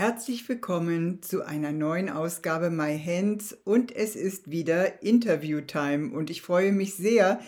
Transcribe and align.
Herzlich 0.00 0.48
willkommen 0.48 1.22
zu 1.22 1.44
einer 1.44 1.72
neuen 1.72 2.08
Ausgabe 2.08 2.70
My 2.70 2.96
Hands 3.04 3.58
und 3.64 3.90
es 3.90 4.14
ist 4.14 4.48
wieder 4.48 5.02
Interview 5.02 5.60
Time 5.60 6.16
und 6.16 6.30
ich 6.30 6.40
freue 6.40 6.70
mich 6.70 6.94
sehr, 6.94 7.40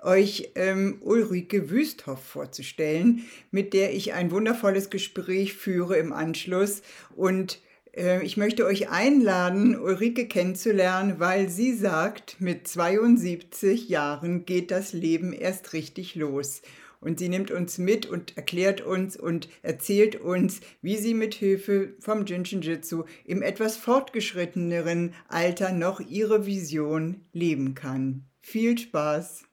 euch 0.00 0.52
ähm, 0.54 0.98
Ulrike 1.00 1.68
Wüsthoff 1.68 2.22
vorzustellen, 2.22 3.24
mit 3.50 3.74
der 3.74 3.92
ich 3.92 4.12
ein 4.12 4.30
wundervolles 4.30 4.88
Gespräch 4.88 5.54
führe 5.54 5.96
im 5.96 6.12
Anschluss 6.12 6.82
und 7.16 7.58
äh, 7.92 8.24
ich 8.24 8.36
möchte 8.36 8.66
euch 8.66 8.88
einladen, 8.88 9.76
Ulrike 9.76 10.28
kennenzulernen, 10.28 11.18
weil 11.18 11.48
sie 11.48 11.74
sagt, 11.74 12.40
mit 12.40 12.68
72 12.68 13.88
Jahren 13.88 14.44
geht 14.44 14.70
das 14.70 14.92
Leben 14.92 15.32
erst 15.32 15.72
richtig 15.72 16.14
los. 16.14 16.62
Und 17.06 17.20
sie 17.20 17.28
nimmt 17.28 17.52
uns 17.52 17.78
mit 17.78 18.04
und 18.06 18.36
erklärt 18.36 18.80
uns 18.80 19.16
und 19.16 19.48
erzählt 19.62 20.16
uns, 20.16 20.60
wie 20.82 20.96
sie 20.96 21.14
mit 21.14 21.34
Hilfe 21.34 21.94
vom 22.00 22.26
Jinshin 22.26 22.62
Jitsu 22.62 23.04
im 23.24 23.42
etwas 23.42 23.76
fortgeschritteneren 23.76 25.14
Alter 25.28 25.70
noch 25.70 26.00
ihre 26.00 26.46
Vision 26.46 27.24
leben 27.32 27.76
kann. 27.76 28.26
Viel 28.42 28.76
Spaß! 28.76 29.44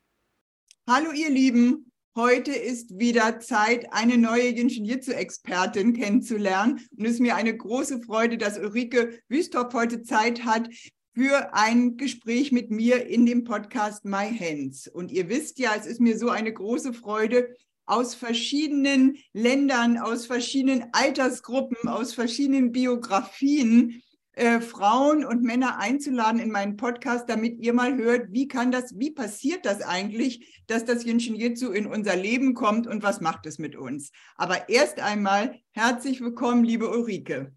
Hallo 0.89 1.11
ihr 1.11 1.29
Lieben! 1.29 1.91
Heute 2.15 2.51
ist 2.51 2.97
wieder 2.97 3.39
Zeit, 3.39 3.85
eine 3.93 4.17
neue 4.17 4.49
Jinshin 4.49 4.85
Jitsu-Expertin 4.85 5.93
kennenzulernen. 5.93 6.83
Und 6.97 7.05
es 7.05 7.13
ist 7.13 7.19
mir 7.19 7.35
eine 7.35 7.55
große 7.55 8.01
Freude, 8.01 8.39
dass 8.39 8.57
Ulrike 8.57 9.19
Wüstorp 9.29 9.75
heute 9.75 10.01
Zeit 10.01 10.43
hat, 10.43 10.69
für 11.14 11.53
ein 11.53 11.97
Gespräch 11.97 12.52
mit 12.52 12.72
mir 12.72 13.06
in 13.08 13.25
dem 13.25 13.44
Podcast 13.44 14.03
My 14.03 14.36
Hands. 14.36 14.88
Und 14.88 15.11
ihr 15.11 15.30
wisst 15.30 15.59
ja, 15.59 15.73
es 15.78 15.86
ist 15.86 16.02
mir 16.02 16.17
so 16.17 16.30
eine 16.30 16.52
große 16.52 16.94
Freude, 16.94 17.56
aus 17.86 18.16
verschiedenen 18.16 19.17
Ländern, 19.34 19.97
aus 19.97 20.25
verschiedenen 20.25 20.86
Altersgruppen, 20.94 21.89
aus 21.89 22.14
verschiedenen 22.14 22.72
Biografien 22.72 24.02
äh, 24.36 24.61
Frauen 24.61 25.25
und 25.25 25.44
Männer 25.44 25.78
einzuladen 25.78 26.39
in 26.39 26.50
meinen 26.50 26.78
Podcast, 26.78 27.30
damit 27.30 27.59
ihr 27.59 27.73
mal 27.73 27.95
hört, 27.97 28.31
wie 28.31 28.47
kann 28.47 28.72
das, 28.72 28.97
wie 28.97 29.11
passiert 29.11 29.66
das 29.66 29.81
eigentlich, 29.81 30.64
dass 30.67 30.86
das 30.86 31.03
Jinshin 31.03 31.36
Jitsu 31.36 31.72
in 31.72 31.86
unser 31.86 32.16
Leben 32.16 32.53
kommt 32.56 32.88
und 32.88 33.03
was 33.03 33.22
macht 33.22 33.45
es 33.45 33.59
mit 33.59 33.75
uns. 33.75 34.11
Aber 34.36 34.69
erst 34.69 35.00
einmal 35.00 35.59
herzlich 35.72 36.22
willkommen, 36.22 36.64
liebe 36.64 36.89
Ulrike. 36.89 37.53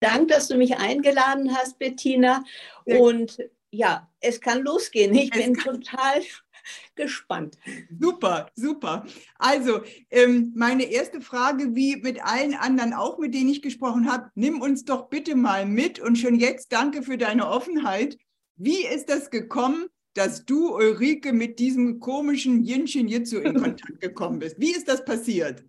Dank, 0.00 0.28
dass 0.28 0.48
du 0.48 0.56
mich 0.56 0.76
eingeladen 0.76 1.56
hast, 1.56 1.78
Bettina. 1.78 2.44
Und 2.84 3.38
ja, 3.70 4.08
es 4.20 4.40
kann 4.40 4.62
losgehen. 4.62 5.14
Ich 5.14 5.32
es 5.32 5.42
bin 5.42 5.54
total 5.54 6.22
gespannt. 6.94 7.58
Super, 7.98 8.50
super. 8.54 9.06
Also, 9.38 9.82
ähm, 10.10 10.52
meine 10.54 10.84
erste 10.84 11.20
Frage, 11.20 11.74
wie 11.74 11.96
mit 11.96 12.22
allen 12.24 12.54
anderen 12.54 12.94
auch, 12.94 13.18
mit 13.18 13.34
denen 13.34 13.50
ich 13.50 13.62
gesprochen 13.62 14.10
habe, 14.10 14.30
nimm 14.34 14.60
uns 14.60 14.84
doch 14.84 15.08
bitte 15.08 15.34
mal 15.34 15.66
mit 15.66 16.00
und 16.00 16.16
schon 16.16 16.38
jetzt 16.38 16.72
danke 16.72 17.02
für 17.02 17.18
deine 17.18 17.48
Offenheit. 17.48 18.18
Wie 18.56 18.86
ist 18.86 19.08
das 19.08 19.30
gekommen, 19.30 19.86
dass 20.14 20.44
du, 20.44 20.74
Ulrike, 20.74 21.32
mit 21.32 21.58
diesem 21.58 22.00
komischen 22.00 22.64
Yinshin 22.64 23.08
Jitsu 23.08 23.38
in 23.38 23.54
Kontakt 23.62 24.00
gekommen 24.00 24.40
bist? 24.40 24.56
Wie 24.58 24.72
ist 24.72 24.88
das 24.88 25.04
passiert? 25.04 25.64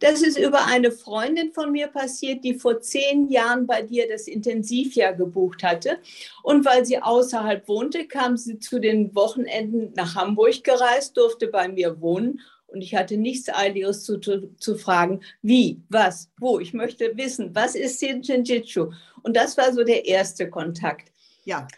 Das 0.00 0.22
ist 0.22 0.38
über 0.38 0.66
eine 0.66 0.90
Freundin 0.90 1.52
von 1.52 1.72
mir 1.72 1.88
passiert, 1.88 2.44
die 2.44 2.54
vor 2.54 2.80
zehn 2.80 3.28
Jahren 3.28 3.66
bei 3.66 3.82
dir 3.82 4.08
das 4.08 4.28
Intensivjahr 4.28 5.14
gebucht 5.14 5.62
hatte. 5.62 5.98
Und 6.42 6.64
weil 6.64 6.84
sie 6.84 6.98
außerhalb 7.00 7.66
wohnte, 7.68 8.06
kam 8.06 8.36
sie 8.36 8.58
zu 8.58 8.78
den 8.78 9.14
Wochenenden 9.14 9.92
nach 9.94 10.14
Hamburg 10.14 10.62
gereist, 10.64 11.16
durfte 11.16 11.48
bei 11.48 11.68
mir 11.68 12.00
wohnen. 12.00 12.40
Und 12.66 12.82
ich 12.82 12.94
hatte 12.94 13.16
nichts 13.16 13.48
Eiliges 13.48 14.02
zu, 14.02 14.18
zu, 14.18 14.54
zu 14.56 14.74
fragen, 14.76 15.20
wie, 15.42 15.80
was, 15.88 16.30
wo. 16.38 16.58
Ich 16.58 16.74
möchte 16.74 17.16
wissen, 17.16 17.54
was 17.54 17.76
ist 17.76 18.00
Shinjitsu? 18.00 18.90
Und 19.22 19.36
das 19.36 19.56
war 19.56 19.72
so 19.72 19.84
der 19.84 20.06
erste 20.06 20.50
Kontakt. 20.50 21.12
Ja. 21.44 21.68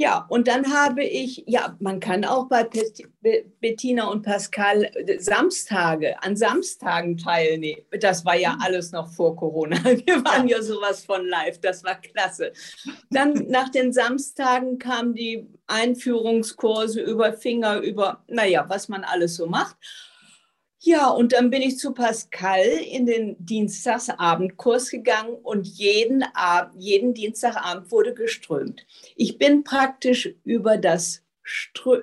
Ja, 0.00 0.24
und 0.30 0.48
dann 0.48 0.72
habe 0.72 1.04
ich, 1.04 1.44
ja, 1.46 1.76
man 1.78 2.00
kann 2.00 2.24
auch 2.24 2.48
bei 2.48 2.66
Bettina 3.60 4.06
und 4.06 4.22
Pascal 4.22 4.84
äh, 4.84 5.18
Samstage, 5.18 6.14
an 6.22 6.38
Samstagen 6.38 7.18
teilnehmen. 7.18 7.82
Das 8.00 8.24
war 8.24 8.34
ja 8.34 8.54
mhm. 8.54 8.62
alles 8.62 8.92
noch 8.92 9.12
vor 9.12 9.36
Corona. 9.36 9.76
Wir 9.84 10.24
waren 10.24 10.48
ja 10.48 10.62
sowas 10.62 11.04
von 11.04 11.26
live, 11.26 11.60
das 11.60 11.84
war 11.84 11.96
klasse. 11.96 12.52
Dann 13.10 13.34
nach 13.48 13.68
den 13.68 13.92
Samstagen 13.92 14.78
kamen 14.78 15.14
die 15.14 15.46
Einführungskurse 15.66 17.02
über 17.02 17.34
Finger, 17.34 17.80
über, 17.80 18.24
naja, 18.26 18.64
was 18.68 18.88
man 18.88 19.04
alles 19.04 19.36
so 19.36 19.48
macht. 19.48 19.76
Ja, 20.82 21.10
und 21.10 21.34
dann 21.34 21.50
bin 21.50 21.60
ich 21.60 21.78
zu 21.78 21.92
Pascal 21.92 22.64
in 22.64 23.04
den 23.04 23.36
Dienstagsabendkurs 23.38 24.90
gegangen 24.90 25.34
und 25.42 25.66
jeden, 25.66 26.22
Ab 26.34 26.72
jeden 26.78 27.12
Dienstagabend 27.12 27.90
wurde 27.90 28.14
geströmt. 28.14 28.86
Ich 29.14 29.36
bin 29.36 29.62
praktisch 29.62 30.34
über 30.42 30.78
das, 30.78 31.22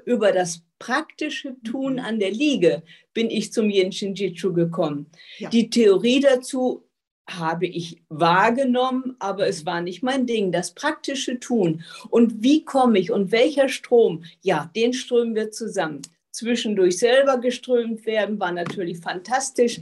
über 0.05 0.31
das 0.31 0.61
praktische 0.77 1.55
Tun 1.63 1.93
mhm. 1.93 1.99
an 1.99 2.19
der 2.19 2.29
Liege 2.29 2.83
bin 3.15 3.31
ich 3.31 3.51
zum 3.51 3.71
Yenshin 3.71 4.13
Jitsu 4.13 4.53
gekommen. 4.53 5.07
Ja. 5.39 5.49
Die 5.49 5.71
Theorie 5.71 6.19
dazu 6.19 6.83
habe 7.27 7.65
ich 7.65 8.03
wahrgenommen, 8.09 9.15
aber 9.19 9.47
es 9.47 9.65
war 9.65 9.81
nicht 9.81 10.03
mein 10.03 10.27
Ding, 10.27 10.51
das 10.51 10.75
praktische 10.75 11.39
Tun. 11.39 11.83
Und 12.09 12.43
wie 12.43 12.63
komme 12.63 12.99
ich 12.99 13.11
und 13.11 13.31
welcher 13.31 13.69
Strom? 13.69 14.23
Ja, 14.41 14.69
den 14.75 14.93
strömen 14.93 15.33
wir 15.33 15.49
zusammen 15.49 16.03
zwischendurch 16.37 16.97
selber 16.97 17.39
geströmt 17.39 18.05
werden, 18.05 18.39
war 18.39 18.51
natürlich 18.51 18.99
fantastisch. 18.99 19.81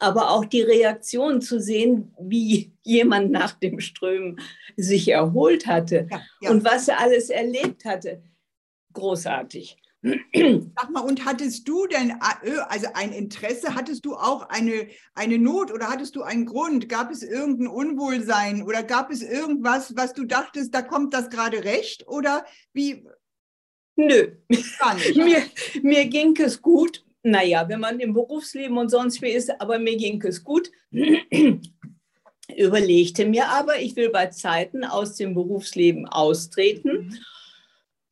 Aber 0.00 0.30
auch 0.30 0.44
die 0.44 0.62
Reaktion 0.62 1.40
zu 1.40 1.60
sehen, 1.60 2.12
wie 2.20 2.72
jemand 2.82 3.30
nach 3.30 3.52
dem 3.52 3.80
Strömen 3.80 4.40
sich 4.76 5.08
erholt 5.08 5.66
hatte 5.66 6.08
ja, 6.10 6.20
ja. 6.40 6.50
und 6.50 6.64
was 6.64 6.88
er 6.88 7.00
alles 7.00 7.30
erlebt 7.30 7.84
hatte, 7.84 8.22
großartig. 8.92 9.76
Sag 10.04 10.90
mal, 10.90 11.00
und 11.00 11.24
hattest 11.24 11.66
du 11.66 11.86
denn 11.86 12.14
also 12.68 12.88
ein 12.92 13.12
Interesse, 13.12 13.74
hattest 13.74 14.04
du 14.04 14.14
auch 14.14 14.48
eine, 14.50 14.88
eine 15.14 15.38
Not 15.38 15.72
oder 15.72 15.88
hattest 15.88 16.14
du 16.16 16.22
einen 16.22 16.44
Grund? 16.44 16.90
Gab 16.90 17.10
es 17.10 17.22
irgendein 17.22 17.68
Unwohlsein 17.68 18.62
oder 18.62 18.82
gab 18.82 19.10
es 19.10 19.22
irgendwas, 19.22 19.96
was 19.96 20.12
du 20.12 20.26
dachtest, 20.26 20.74
da 20.74 20.82
kommt 20.82 21.14
das 21.14 21.30
gerade 21.30 21.64
recht? 21.64 22.06
Oder 22.06 22.44
wie, 22.74 23.06
Nö, 23.96 24.32
mir, 25.14 25.42
mir 25.82 26.06
ging 26.06 26.36
es 26.40 26.60
gut. 26.60 27.04
Naja, 27.22 27.68
wenn 27.68 27.80
man 27.80 28.00
im 28.00 28.12
Berufsleben 28.12 28.76
und 28.76 28.90
sonst 28.90 29.22
wie 29.22 29.30
ist, 29.30 29.50
aber 29.60 29.78
mir 29.78 29.96
ging 29.96 30.22
es 30.22 30.44
gut. 30.44 30.70
Überlegte 32.56 33.24
mir 33.24 33.48
aber, 33.48 33.80
ich 33.80 33.96
will 33.96 34.10
bei 34.10 34.26
Zeiten 34.26 34.84
aus 34.84 35.16
dem 35.16 35.34
Berufsleben 35.34 36.06
austreten. 36.06 37.08
Mhm. 37.08 37.18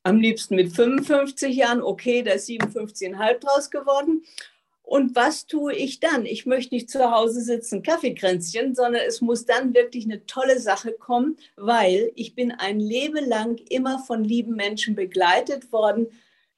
Am 0.04 0.18
liebsten 0.18 0.56
mit 0.56 0.74
55 0.74 1.54
Jahren, 1.54 1.82
okay, 1.82 2.22
da 2.22 2.32
ist 2.32 2.48
57,5 2.48 3.38
draus 3.38 3.70
geworden. 3.70 4.24
Und 4.92 5.16
was 5.16 5.46
tue 5.46 5.72
ich 5.72 6.00
dann? 6.00 6.26
Ich 6.26 6.44
möchte 6.44 6.74
nicht 6.74 6.90
zu 6.90 7.10
Hause 7.10 7.40
sitzen, 7.40 7.82
Kaffeekränzchen, 7.82 8.74
sondern 8.74 9.00
es 9.08 9.22
muss 9.22 9.46
dann 9.46 9.72
wirklich 9.72 10.04
eine 10.04 10.26
tolle 10.26 10.60
Sache 10.60 10.92
kommen, 10.92 11.38
weil 11.56 12.12
ich 12.14 12.34
bin 12.34 12.52
ein 12.52 12.78
Leben 12.78 13.26
lang 13.26 13.56
immer 13.70 14.00
von 14.00 14.22
lieben 14.22 14.54
Menschen 14.54 14.94
begleitet 14.94 15.72
worden, 15.72 16.08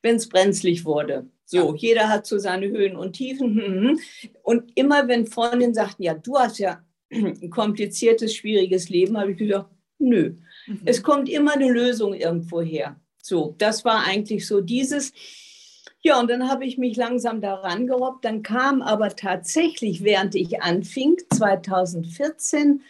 wenn 0.02 0.16
es 0.16 0.28
brenzlig 0.28 0.84
wurde. 0.84 1.28
So, 1.44 1.76
jeder 1.76 2.08
hat 2.08 2.26
so 2.26 2.38
seine 2.38 2.66
Höhen 2.66 2.96
und 2.96 3.12
Tiefen. 3.12 3.54
Hm, 3.54 3.66
hm, 3.66 3.88
hm. 3.88 4.00
Und 4.42 4.72
immer 4.74 5.06
wenn 5.06 5.28
Freundinnen 5.28 5.72
sagten, 5.72 6.02
ja, 6.02 6.14
du 6.14 6.36
hast 6.36 6.58
ja 6.58 6.84
ein 7.12 7.50
kompliziertes, 7.50 8.34
schwieriges 8.34 8.88
Leben, 8.88 9.16
habe 9.16 9.30
ich 9.30 9.38
gesagt, 9.38 9.70
nö. 10.00 10.34
Mhm. 10.66 10.80
Es 10.84 11.04
kommt 11.04 11.28
immer 11.28 11.52
eine 11.52 11.70
Lösung 11.70 12.14
irgendwo 12.14 12.62
her. 12.62 13.00
So, 13.22 13.54
das 13.58 13.84
war 13.84 14.04
eigentlich 14.04 14.44
so 14.44 14.60
dieses, 14.60 15.12
ja, 16.06 16.20
und 16.20 16.28
dann 16.28 16.50
habe 16.50 16.66
ich 16.66 16.76
mich 16.76 16.96
langsam 16.96 17.40
daran 17.40 17.86
gerobbt. 17.86 18.26
Dann 18.26 18.42
kam 18.42 18.82
aber 18.82 19.16
tatsächlich, 19.16 20.04
während 20.04 20.34
ich 20.34 20.60
anfing, 20.62 21.16
2014, 21.34 22.82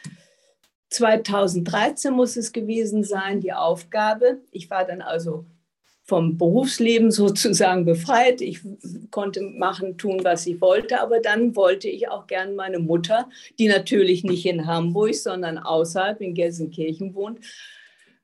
2013 0.90 2.12
muss 2.12 2.36
es 2.36 2.52
gewesen 2.52 3.04
sein, 3.04 3.40
die 3.40 3.52
Aufgabe. 3.52 4.40
Ich 4.50 4.68
war 4.68 4.84
dann 4.84 5.00
also 5.00 5.44
vom 6.02 6.36
Berufsleben 6.36 7.12
sozusagen 7.12 7.84
befreit. 7.84 8.40
Ich 8.40 8.60
konnte 9.12 9.42
machen, 9.42 9.96
tun, 9.96 10.20
was 10.24 10.44
ich 10.46 10.60
wollte, 10.60 11.00
aber 11.00 11.20
dann 11.20 11.54
wollte 11.54 11.88
ich 11.88 12.08
auch 12.08 12.26
gern 12.26 12.56
meine 12.56 12.80
Mutter, 12.80 13.28
die 13.60 13.68
natürlich 13.68 14.24
nicht 14.24 14.44
in 14.44 14.66
Hamburg, 14.66 15.14
sondern 15.14 15.56
außerhalb 15.58 16.20
in 16.20 16.34
Gelsenkirchen 16.34 17.14
wohnt, 17.14 17.38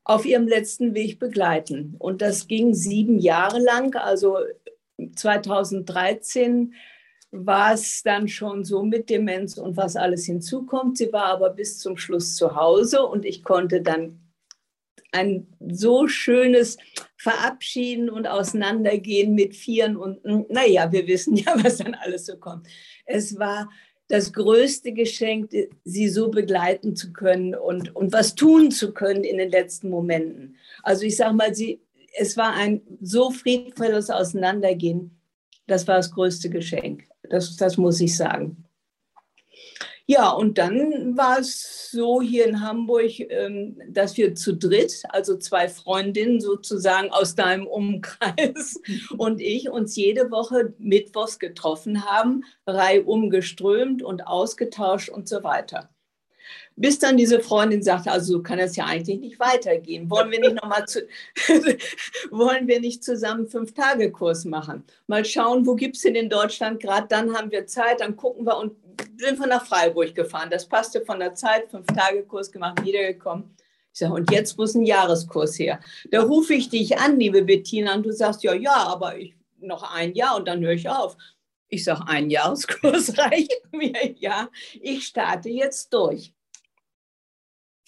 auf 0.04 0.26
ihrem 0.26 0.48
letzten 0.48 0.94
Weg 0.94 1.18
begleiten. 1.18 1.94
Und 1.98 2.20
das 2.20 2.48
ging 2.48 2.74
sieben 2.74 3.18
Jahre 3.18 3.60
lang. 3.60 3.94
Also 3.94 4.38
2013 5.14 6.74
war 7.32 7.74
es 7.74 8.02
dann 8.02 8.28
schon 8.28 8.64
so 8.64 8.82
mit 8.82 9.08
Demenz 9.08 9.56
und 9.56 9.76
was 9.76 9.96
alles 9.96 10.26
hinzukommt. 10.26 10.98
Sie 10.98 11.12
war 11.12 11.26
aber 11.26 11.50
bis 11.50 11.78
zum 11.78 11.96
Schluss 11.96 12.34
zu 12.34 12.56
Hause 12.56 13.04
und 13.04 13.24
ich 13.24 13.44
konnte 13.44 13.82
dann 13.82 14.20
ein 15.12 15.46
so 15.68 16.06
schönes 16.08 16.76
Verabschieden 17.16 18.10
und 18.10 18.26
Auseinandergehen 18.26 19.34
mit 19.34 19.54
Vieren 19.54 19.96
und 19.96 20.24
naja, 20.50 20.90
wir 20.92 21.06
wissen 21.06 21.36
ja, 21.36 21.54
was 21.64 21.78
dann 21.78 21.94
alles 21.94 22.26
so 22.26 22.36
kommt. 22.36 22.66
Es 23.06 23.38
war 23.38 23.68
das 24.08 24.32
größte 24.32 24.92
Geschenk, 24.92 25.52
sie 25.84 26.08
so 26.08 26.30
begleiten 26.30 26.96
zu 26.96 27.12
können 27.12 27.54
und, 27.54 27.94
und 27.94 28.12
was 28.12 28.34
tun 28.34 28.72
zu 28.72 28.92
können 28.92 29.22
in 29.22 29.38
den 29.38 29.50
letzten 29.50 29.88
Momenten. 29.88 30.56
Also 30.82 31.04
ich 31.04 31.16
sage 31.16 31.34
mal, 31.34 31.54
sie, 31.54 31.80
es 32.16 32.36
war 32.36 32.54
ein 32.54 32.82
so 33.00 33.30
friedvolles 33.30 34.10
Auseinandergehen. 34.10 35.20
Das 35.66 35.86
war 35.86 35.96
das 35.96 36.10
größte 36.10 36.50
Geschenk. 36.50 37.04
Das, 37.28 37.56
das 37.56 37.76
muss 37.76 38.00
ich 38.00 38.16
sagen. 38.16 38.64
Ja, 40.06 40.30
und 40.30 40.58
dann 40.58 41.16
war 41.16 41.38
es 41.38 41.92
so 41.92 42.20
hier 42.20 42.44
in 42.48 42.62
Hamburg, 42.62 43.20
ähm, 43.20 43.80
dass 43.88 44.16
wir 44.16 44.34
zu 44.34 44.56
dritt, 44.56 45.04
also 45.10 45.36
zwei 45.36 45.68
Freundinnen 45.68 46.40
sozusagen 46.40 47.10
aus 47.10 47.36
deinem 47.36 47.68
Umkreis 47.68 48.80
und 49.18 49.40
ich, 49.40 49.70
uns 49.70 49.94
jede 49.94 50.32
Woche 50.32 50.74
mittwochs 50.78 51.38
getroffen 51.38 52.04
haben, 52.06 52.42
reihum 52.66 53.30
geströmt 53.30 54.02
und 54.02 54.26
ausgetauscht 54.26 55.10
und 55.10 55.28
so 55.28 55.44
weiter. 55.44 55.90
Bis 56.80 56.98
dann 56.98 57.18
diese 57.18 57.40
Freundin 57.40 57.82
sagte, 57.82 58.10
also 58.10 58.32
so 58.32 58.42
kann 58.42 58.58
es 58.58 58.74
ja 58.74 58.86
eigentlich 58.86 59.20
nicht 59.20 59.38
weitergehen. 59.38 60.08
Wollen 60.08 60.30
wir 60.30 60.40
nicht 60.40 60.54
noch 60.54 60.66
mal 60.66 60.86
zu, 60.86 61.06
wollen 62.30 62.68
wir 62.68 62.80
nicht 62.80 63.04
zusammen 63.04 63.46
fünf 63.46 63.74
Tage 63.74 64.10
Kurs 64.10 64.46
machen? 64.46 64.84
Mal 65.06 65.26
schauen, 65.26 65.66
wo 65.66 65.74
gibt 65.74 65.96
es 65.96 66.02
denn 66.02 66.14
in 66.14 66.30
Deutschland 66.30 66.80
gerade? 66.80 67.06
Dann 67.06 67.36
haben 67.36 67.50
wir 67.50 67.66
Zeit, 67.66 68.00
dann 68.00 68.16
gucken 68.16 68.46
wir 68.46 68.56
und 68.56 68.76
sind 69.18 69.38
wir 69.38 69.46
nach 69.46 69.66
Freiburg 69.66 70.14
gefahren. 70.14 70.48
Das 70.48 70.66
passte 70.66 71.02
von 71.02 71.20
der 71.20 71.34
Zeit, 71.34 71.70
fünf 71.70 71.86
Tage 71.88 72.22
Kurs 72.22 72.50
gemacht, 72.50 72.82
wiedergekommen. 72.82 73.54
Ich 73.92 73.98
sage, 73.98 74.14
und 74.14 74.30
jetzt 74.30 74.56
muss 74.56 74.74
ein 74.74 74.86
Jahreskurs 74.86 75.58
her. 75.58 75.80
Da 76.10 76.22
rufe 76.22 76.54
ich 76.54 76.70
dich 76.70 76.98
an, 76.98 77.20
liebe 77.20 77.42
Bettina, 77.42 77.94
und 77.94 78.06
du 78.06 78.12
sagst, 78.12 78.42
ja, 78.42 78.54
ja, 78.54 78.86
aber 78.86 79.18
ich 79.18 79.34
noch 79.58 79.82
ein 79.94 80.14
Jahr 80.14 80.36
und 80.36 80.48
dann 80.48 80.64
höre 80.64 80.72
ich 80.72 80.88
auf. 80.88 81.18
Ich 81.68 81.84
sage, 81.84 82.04
ein 82.06 82.30
Jahreskurs 82.30 83.18
reicht 83.18 83.60
mir, 83.70 84.14
ja. 84.18 84.48
Ich 84.80 85.06
starte 85.06 85.50
jetzt 85.50 85.92
durch. 85.92 86.32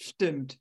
Stimmt. 0.07 0.59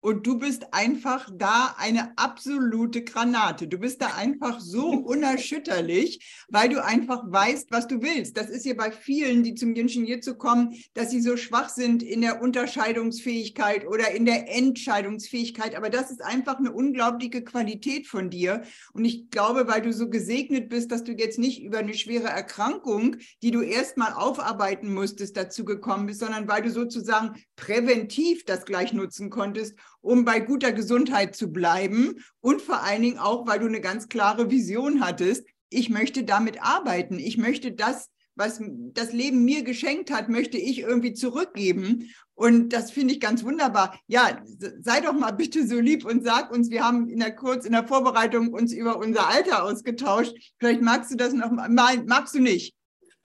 Und 0.00 0.26
du 0.26 0.38
bist 0.38 0.72
einfach 0.72 1.28
da 1.34 1.74
eine 1.76 2.16
absolute 2.16 3.02
Granate. 3.02 3.66
Du 3.66 3.78
bist 3.78 4.00
da 4.00 4.14
einfach 4.14 4.60
so 4.60 4.90
unerschütterlich, 4.92 6.44
weil 6.48 6.68
du 6.68 6.84
einfach 6.84 7.24
weißt, 7.26 7.70
was 7.70 7.88
du 7.88 8.00
willst. 8.00 8.36
Das 8.36 8.48
ist 8.48 8.64
ja 8.64 8.74
bei 8.74 8.92
vielen, 8.92 9.42
die 9.42 9.54
zum 9.54 9.74
Ingenieur 9.74 10.20
zu 10.20 10.36
kommen, 10.36 10.74
dass 10.94 11.10
sie 11.10 11.20
so 11.20 11.36
schwach 11.36 11.68
sind 11.68 12.02
in 12.02 12.20
der 12.20 12.40
Unterscheidungsfähigkeit 12.40 13.86
oder 13.86 14.12
in 14.12 14.24
der 14.24 14.54
Entscheidungsfähigkeit. 14.54 15.74
Aber 15.74 15.90
das 15.90 16.12
ist 16.12 16.22
einfach 16.22 16.58
eine 16.58 16.72
unglaubliche 16.72 17.42
Qualität 17.42 18.06
von 18.06 18.30
dir. 18.30 18.62
Und 18.92 19.04
ich 19.04 19.30
glaube, 19.30 19.66
weil 19.66 19.82
du 19.82 19.92
so 19.92 20.08
gesegnet 20.08 20.68
bist, 20.68 20.92
dass 20.92 21.02
du 21.02 21.12
jetzt 21.12 21.38
nicht 21.38 21.62
über 21.62 21.78
eine 21.78 21.94
schwere 21.94 22.28
Erkrankung, 22.28 23.16
die 23.42 23.50
du 23.50 23.62
erstmal 23.62 24.12
aufarbeiten 24.12 24.94
musstest, 24.94 25.36
dazu 25.36 25.64
gekommen 25.64 26.06
bist, 26.06 26.20
sondern 26.20 26.46
weil 26.46 26.62
du 26.62 26.70
sozusagen 26.70 27.42
präventiv 27.56 28.44
das 28.44 28.64
gleich 28.64 28.92
nutzen 28.92 29.30
konntest 29.30 29.74
um 30.00 30.24
bei 30.24 30.40
guter 30.40 30.72
Gesundheit 30.72 31.36
zu 31.36 31.52
bleiben 31.52 32.24
und 32.40 32.62
vor 32.62 32.82
allen 32.82 33.02
Dingen 33.02 33.18
auch, 33.18 33.46
weil 33.46 33.58
du 33.58 33.66
eine 33.66 33.80
ganz 33.80 34.08
klare 34.08 34.50
Vision 34.50 35.00
hattest. 35.00 35.44
Ich 35.70 35.90
möchte 35.90 36.24
damit 36.24 36.62
arbeiten. 36.62 37.18
Ich 37.18 37.36
möchte 37.36 37.72
das, 37.72 38.08
was 38.34 38.60
das 38.94 39.12
Leben 39.12 39.44
mir 39.44 39.64
geschenkt 39.64 40.10
hat, 40.10 40.28
möchte 40.28 40.56
ich 40.58 40.80
irgendwie 40.80 41.12
zurückgeben. 41.12 42.10
Und 42.34 42.72
das 42.72 42.92
finde 42.92 43.12
ich 43.12 43.20
ganz 43.20 43.42
wunderbar. 43.42 43.98
Ja, 44.06 44.40
sei 44.80 45.00
doch 45.00 45.12
mal 45.12 45.32
bitte 45.32 45.66
so 45.66 45.80
lieb 45.80 46.04
und 46.04 46.22
sag 46.22 46.52
uns, 46.52 46.70
wir 46.70 46.84
haben 46.84 47.08
in 47.08 47.18
der 47.18 47.34
kurz 47.34 47.66
in 47.66 47.72
der 47.72 47.88
Vorbereitung 47.88 48.52
uns 48.52 48.72
über 48.72 48.96
unser 48.98 49.28
Alter 49.28 49.64
ausgetauscht. 49.64 50.34
Vielleicht 50.58 50.80
magst 50.80 51.10
du 51.10 51.16
das 51.16 51.32
noch 51.32 51.50
mal, 51.50 51.68
magst 51.68 52.34
du 52.34 52.38
nicht? 52.38 52.77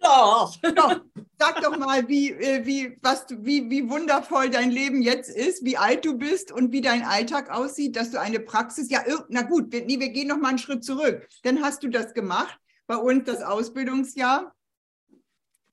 Doch. 0.04 0.56
doch. 0.76 1.02
Sag 1.40 1.62
doch 1.62 1.78
mal, 1.78 2.08
wie, 2.08 2.32
äh, 2.32 2.66
wie, 2.66 2.98
was, 3.02 3.26
wie, 3.30 3.70
wie 3.70 3.90
wundervoll 3.90 4.50
dein 4.50 4.72
Leben 4.72 5.02
jetzt 5.02 5.30
ist, 5.30 5.66
wie 5.66 5.78
alt 5.78 6.06
du 6.06 6.18
bist 6.18 6.52
und 6.52 6.72
wie 6.72 6.82
dein 6.82 7.04
Alltag 7.04 7.50
aussieht, 7.50 7.96
dass 7.96 8.12
du 8.12 8.20
eine 8.20 8.40
Praxis, 8.40 8.90
ja, 8.90 9.04
na 9.30 9.42
gut, 9.42 9.72
wir, 9.72 9.86
nee, 9.86 10.00
wir 10.00 10.10
gehen 10.10 10.28
noch 10.28 10.38
mal 10.38 10.50
einen 10.50 10.58
Schritt 10.58 10.84
zurück. 10.84 11.28
Dann 11.44 11.62
hast 11.62 11.84
du 11.84 11.90
das 11.90 12.14
gemacht, 12.14 12.58
bei 12.88 12.96
uns 12.96 13.26
das 13.26 13.42
Ausbildungsjahr. 13.42 14.54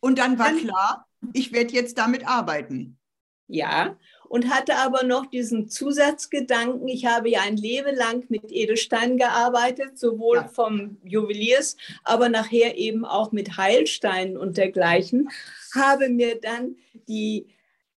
Und 0.01 0.19
dann 0.19 0.39
war 0.39 0.53
klar, 0.53 1.07
ich 1.33 1.53
werde 1.53 1.75
jetzt 1.75 1.99
damit 1.99 2.27
arbeiten. 2.27 2.99
Ja, 3.47 3.97
und 4.31 4.49
hatte 4.49 4.77
aber 4.77 5.03
noch 5.03 5.27
diesen 5.27 5.69
Zusatzgedanken, 5.69 6.87
ich 6.87 7.05
habe 7.05 7.29
ja 7.29 7.41
ein 7.41 7.57
Leben 7.57 7.97
lang 7.97 8.25
mit 8.29 8.53
Edelsteinen 8.53 9.19
gearbeitet, 9.19 9.99
sowohl 9.99 10.37
ja. 10.37 10.49
vom 10.49 10.99
Juweliers, 11.03 11.77
aber 12.05 12.29
nachher 12.29 12.79
eben 12.79 13.05
auch 13.05 13.33
mit 13.33 13.57
Heilsteinen 13.57 14.37
und 14.37 14.57
dergleichen, 14.57 15.29
habe 15.75 16.09
mir 16.09 16.41
dann 16.41 16.77
die 17.09 17.49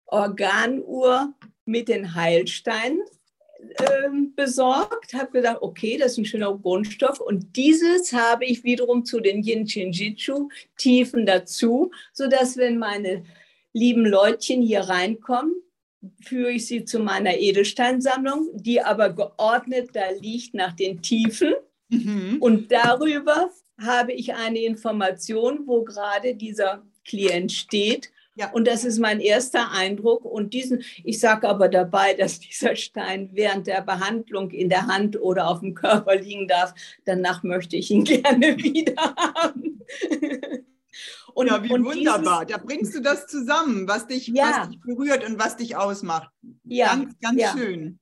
Organuhr 0.07 1.35
mit 1.65 1.87
den 1.87 2.15
Heilsteinen 2.15 3.03
äh, 3.77 4.09
besorgt, 4.35 5.13
habe 5.13 5.33
gedacht, 5.33 5.59
okay, 5.61 5.99
das 5.99 6.13
ist 6.13 6.17
ein 6.17 6.25
schöner 6.25 6.57
Grundstoff 6.57 7.19
und 7.19 7.55
dieses 7.55 8.11
habe 8.11 8.45
ich 8.45 8.63
wiederum 8.63 9.05
zu 9.05 9.19
den 9.19 9.43
Yin 9.43 9.67
Chin 9.67 9.91
Jitsu 9.91 10.49
Tiefen 10.77 11.27
dazu, 11.27 11.91
sodass 12.11 12.57
wenn 12.57 12.79
meine 12.79 13.23
lieben 13.71 14.07
Leutchen 14.07 14.63
hier 14.63 14.81
reinkommen, 14.81 15.53
führe 16.21 16.51
ich 16.51 16.67
sie 16.67 16.85
zu 16.85 16.99
meiner 16.99 17.37
Edelsteinsammlung, 17.37 18.49
die 18.53 18.81
aber 18.81 19.09
geordnet 19.11 19.89
da 19.93 20.09
liegt 20.19 20.53
nach 20.53 20.73
den 20.73 21.01
Tiefen. 21.01 21.53
Mhm. 21.89 22.37
Und 22.39 22.71
darüber 22.71 23.49
habe 23.81 24.13
ich 24.13 24.33
eine 24.33 24.59
Information, 24.59 25.63
wo 25.65 25.83
gerade 25.83 26.35
dieser 26.35 26.83
Klient 27.05 27.51
steht. 27.51 28.11
Ja. 28.35 28.51
Und 28.51 28.67
das 28.67 28.83
ist 28.83 28.99
mein 28.99 29.19
erster 29.19 29.71
Eindruck. 29.71 30.25
Und 30.25 30.53
diesen, 30.53 30.83
ich 31.03 31.19
sage 31.19 31.47
aber 31.47 31.69
dabei, 31.69 32.13
dass 32.17 32.39
dieser 32.39 32.75
Stein 32.75 33.29
während 33.33 33.67
der 33.67 33.81
Behandlung 33.81 34.51
in 34.51 34.69
der 34.69 34.87
Hand 34.87 35.21
oder 35.21 35.47
auf 35.47 35.59
dem 35.59 35.73
Körper 35.73 36.15
liegen 36.15 36.47
darf. 36.47 36.73
Danach 37.05 37.43
möchte 37.43 37.77
ich 37.77 37.91
ihn 37.91 38.03
gerne 38.05 38.57
wieder 38.57 39.15
haben. 39.15 39.81
Und, 41.33 41.47
ja, 41.47 41.63
wie 41.63 41.69
wunderbar. 41.69 42.45
Dieses, 42.45 42.59
da 42.59 42.65
bringst 42.65 42.95
du 42.95 43.01
das 43.01 43.27
zusammen, 43.27 43.87
was 43.87 44.07
dich, 44.07 44.27
ja. 44.27 44.61
was 44.61 44.69
dich 44.69 44.81
berührt 44.81 45.23
und 45.25 45.39
was 45.39 45.57
dich 45.57 45.75
ausmacht. 45.75 46.29
Ja, 46.63 46.95
ganz, 46.95 47.19
ganz 47.19 47.41
ja. 47.41 47.53
schön. 47.55 47.99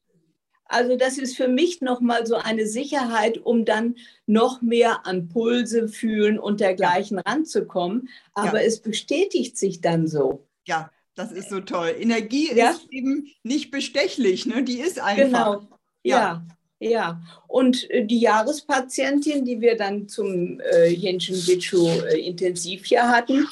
Also 0.66 0.96
das 0.96 1.18
ist 1.18 1.36
für 1.36 1.50
mich 1.50 1.82
nochmal 1.82 2.26
so 2.26 2.36
eine 2.36 2.66
Sicherheit, 2.66 3.38
um 3.38 3.66
dann 3.66 3.96
noch 4.26 4.62
mehr 4.62 5.06
an 5.06 5.28
Pulse 5.28 5.90
fühlen 5.90 6.40
und 6.40 6.62
dergleichen 6.62 7.18
ja. 7.18 7.24
ranzukommen. 7.30 8.10
Aber 8.34 8.62
ja. 8.62 8.68
es 8.68 8.80
bestätigt 8.80 9.58
sich 9.58 9.82
dann 9.82 10.08
so. 10.08 10.48
Ja, 10.66 10.90
das 11.16 11.34
ist 11.34 11.50
so 11.50 11.60
toll. 11.60 11.94
Energie 12.00 12.56
ja. 12.56 12.72
ist 12.72 12.88
eben 12.90 13.28
nicht 13.44 13.70
bestechlich, 13.72 14.46
ne? 14.46 14.64
die 14.64 14.80
ist 14.80 15.00
einfach. 15.00 15.60
Genau, 15.60 15.68
ja. 16.04 16.46
Ja, 16.84 17.22
und 17.48 17.88
äh, 17.92 18.04
die 18.04 18.22
Jahrespatientin, 18.22 19.46
die 19.46 19.62
wir 19.62 19.78
dann 19.78 20.08
zum 20.08 20.60
äh, 20.62 20.88
Jenschen 20.88 21.40
Bitschu 21.46 21.88
äh, 21.88 22.20
Intensivjahr 22.20 23.08
hatten, 23.08 23.48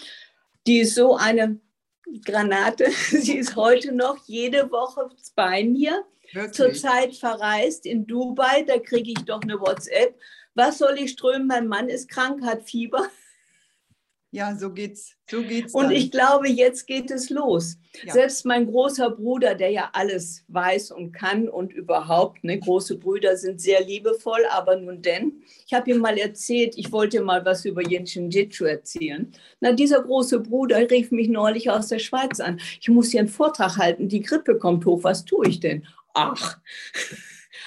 die 0.66 0.80
ist 0.80 0.96
so 0.96 1.16
eine 1.16 1.60
Granate. 2.26 2.90
Sie 3.12 3.38
ist 3.38 3.56
heute 3.56 3.92
noch 3.92 4.18
jede 4.26 4.72
Woche 4.72 5.10
bei 5.36 5.64
mir. 5.64 6.06
Wirklich? 6.34 6.54
Zurzeit 6.54 7.16
verreist 7.16 7.86
in 7.86 8.08
Dubai, 8.08 8.64
da 8.64 8.80
kriege 8.80 9.12
ich 9.12 9.26
doch 9.26 9.42
eine 9.44 9.60
WhatsApp. 9.60 10.20
Was 10.56 10.80
soll 10.80 10.98
ich 10.98 11.12
strömen? 11.12 11.46
Mein 11.46 11.68
Mann 11.68 11.88
ist 11.88 12.10
krank, 12.10 12.44
hat 12.44 12.68
Fieber. 12.68 13.10
Ja, 14.32 14.56
so 14.56 14.72
geht's. 14.72 15.16
So 15.30 15.42
geht's. 15.42 15.74
Und 15.74 15.90
ich 15.90 16.12
glaube, 16.12 16.48
jetzt 16.50 16.86
geht 16.86 17.10
es 17.10 17.32
los. 17.32 17.78
Ja. 18.04 18.14
Selbst 18.14 18.46
mein 18.46 18.68
großer 18.68 19.10
Bruder, 19.10 19.56
der 19.56 19.72
ja 19.72 19.90
alles 19.94 20.44
weiß 20.50 20.92
und 20.92 21.14
kann 21.14 21.50
und 21.50 21.74
überhaupt, 21.74 22.44
ne, 22.44 22.60
große 22.60 22.98
Brüder 23.00 23.36
sind 23.38 23.60
sehr 23.60 23.84
liebevoll, 23.84 24.42
aber 24.52 24.76
nun 24.76 25.02
denn, 25.02 25.42
ich 25.66 25.74
habe 25.74 25.90
ihm 25.90 25.98
mal 25.98 26.16
erzählt, 26.20 26.78
ich 26.78 26.92
wollte 26.92 27.22
mal 27.22 27.44
was 27.44 27.66
über 27.66 27.82
Yenshin 27.82 28.30
Jitsu 28.30 28.66
erzählen. 28.66 29.32
Na, 29.62 29.72
dieser 29.72 30.04
große 30.04 30.40
Bruder 30.42 30.90
rief 30.92 31.10
mich 31.10 31.28
neulich 31.30 31.72
aus 31.72 31.88
der 31.88 32.00
Schweiz 32.00 32.40
an. 32.40 32.60
Ich 32.80 32.90
muss 32.90 33.10
hier 33.10 33.22
einen 33.22 33.30
Vortrag 33.30 33.78
halten, 33.78 34.10
die 34.10 34.22
Grippe 34.22 34.60
kommt 34.60 34.86
hoch, 34.86 35.04
was 35.04 35.26
tue 35.26 35.48
ich 35.48 35.60
denn? 35.60 35.86
Ach. 36.14 36.58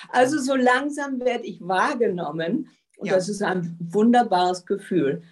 Also 0.09 0.39
so 0.39 0.55
langsam 0.55 1.21
werde 1.21 1.45
ich 1.47 1.61
wahrgenommen 1.61 2.69
und 2.99 3.07
Ja. 3.09 3.15
das 3.15 3.29
ist 3.29 3.41
ein 3.43 3.77
wunderbares 3.81 4.67
Gefühl. 4.67 5.23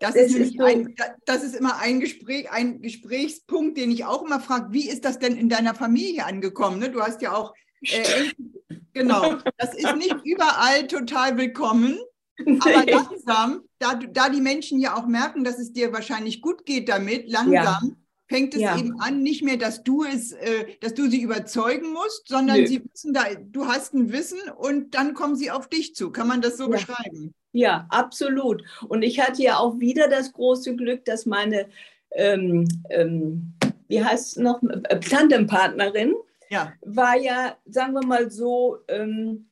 Das 0.00 0.14
Das 0.14 0.26
ist, 0.26 0.36
ist 0.36 0.60
ein, 0.60 0.94
das 1.24 1.42
ist 1.42 1.54
immer 1.56 1.78
ein, 1.78 2.00
Gespräch, 2.00 2.50
ein 2.50 2.80
Gesprächspunkt, 2.80 3.76
den 3.78 3.90
ich 3.90 4.04
auch 4.04 4.24
immer 4.24 4.40
frage, 4.40 4.72
wie 4.72 4.88
ist 4.88 5.04
das 5.04 5.18
denn 5.18 5.36
in 5.36 5.48
deiner 5.48 5.74
Familie 5.74 6.24
angekommen? 6.24 6.78
Ne? 6.78 6.90
Du 6.90 7.00
hast 7.00 7.20
ja 7.22 7.34
auch, 7.34 7.52
äh, 7.88 8.24
genau, 8.92 9.38
das 9.56 9.74
ist 9.74 9.94
nicht 9.96 10.24
überall 10.24 10.86
total 10.86 11.36
willkommen, 11.36 11.98
aber 12.60 12.86
langsam, 12.86 13.62
da, 13.78 13.94
da 13.94 14.28
die 14.28 14.40
Menschen 14.40 14.78
ja 14.78 14.96
auch 14.96 15.06
merken, 15.06 15.44
dass 15.44 15.58
es 15.58 15.72
dir 15.72 15.92
wahrscheinlich 15.92 16.40
gut 16.40 16.64
geht 16.64 16.88
damit, 16.88 17.28
langsam 17.28 17.52
Ja. 17.52 17.80
fängt 18.28 18.54
es 18.54 18.60
Ja. 18.60 18.76
eben 18.76 19.00
an, 19.00 19.22
nicht 19.22 19.42
mehr, 19.42 19.56
dass 19.56 19.82
du 19.82 20.04
es, 20.04 20.32
äh, 20.32 20.66
dass 20.80 20.94
du 20.94 21.08
sie 21.08 21.22
überzeugen 21.22 21.92
musst, 21.92 22.28
sondern 22.28 22.60
Nö. 22.60 22.66
sie 22.66 22.84
wissen, 22.84 23.12
da, 23.14 23.24
du 23.34 23.66
hast 23.66 23.94
ein 23.94 24.12
Wissen 24.12 24.38
und 24.56 24.94
dann 24.94 25.14
kommen 25.14 25.34
sie 25.34 25.50
auf 25.50 25.68
dich 25.68 25.94
zu. 25.94 26.10
Kann 26.12 26.28
man 26.28 26.40
das 26.40 26.56
so 26.56 26.64
Ja. 26.64 26.70
beschreiben? 26.70 27.34
Ja, 27.58 27.86
absolut. 27.90 28.62
Und 28.88 29.02
ich 29.02 29.18
hatte 29.18 29.42
ja 29.42 29.58
auch 29.58 29.80
wieder 29.80 30.06
das 30.08 30.32
große 30.32 30.76
Glück, 30.76 31.04
dass 31.04 31.26
meine, 31.26 31.66
ähm, 32.12 32.68
ähm, 32.88 33.52
wie 33.88 34.04
heißt 34.04 34.26
es 34.28 34.36
noch, 34.36 34.62
äh, 34.62 35.00
Tandempartnerin 35.00 36.14
Ja, 36.50 36.72
war 36.82 37.16
ja, 37.18 37.56
sagen 37.66 37.94
wir 37.94 38.06
mal 38.06 38.30
so, 38.30 38.78
ähm, 38.86 39.50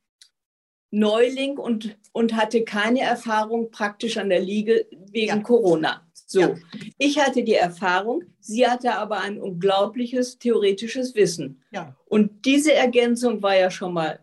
Neuling 0.89 1.57
und, 1.57 1.97
und 2.13 2.33
hatte 2.33 2.63
keine 2.63 3.01
Erfahrung 3.01 3.71
praktisch 3.71 4.15
an 4.17 4.29
der 4.29 4.39
Liege 4.39 4.87
wegen 5.11 5.27
Ja. 5.27 5.43
Corona. 5.43 6.07
So, 6.13 6.39
Ja. 6.41 6.55
ich 6.97 7.19
hatte 7.19 7.43
die 7.43 7.55
Erfahrung, 7.55 8.23
sie 8.39 8.65
hatte 8.65 8.95
aber 8.95 9.19
ein 9.19 9.41
unglaubliches 9.41 10.39
theoretisches 10.39 11.13
Wissen. 11.13 11.61
ja, 11.71 11.93
Und 12.05 12.45
diese 12.45 12.73
Ergänzung 12.73 13.41
war 13.41 13.57
ja 13.57 13.69
schon 13.69 13.93
mal 13.93 14.19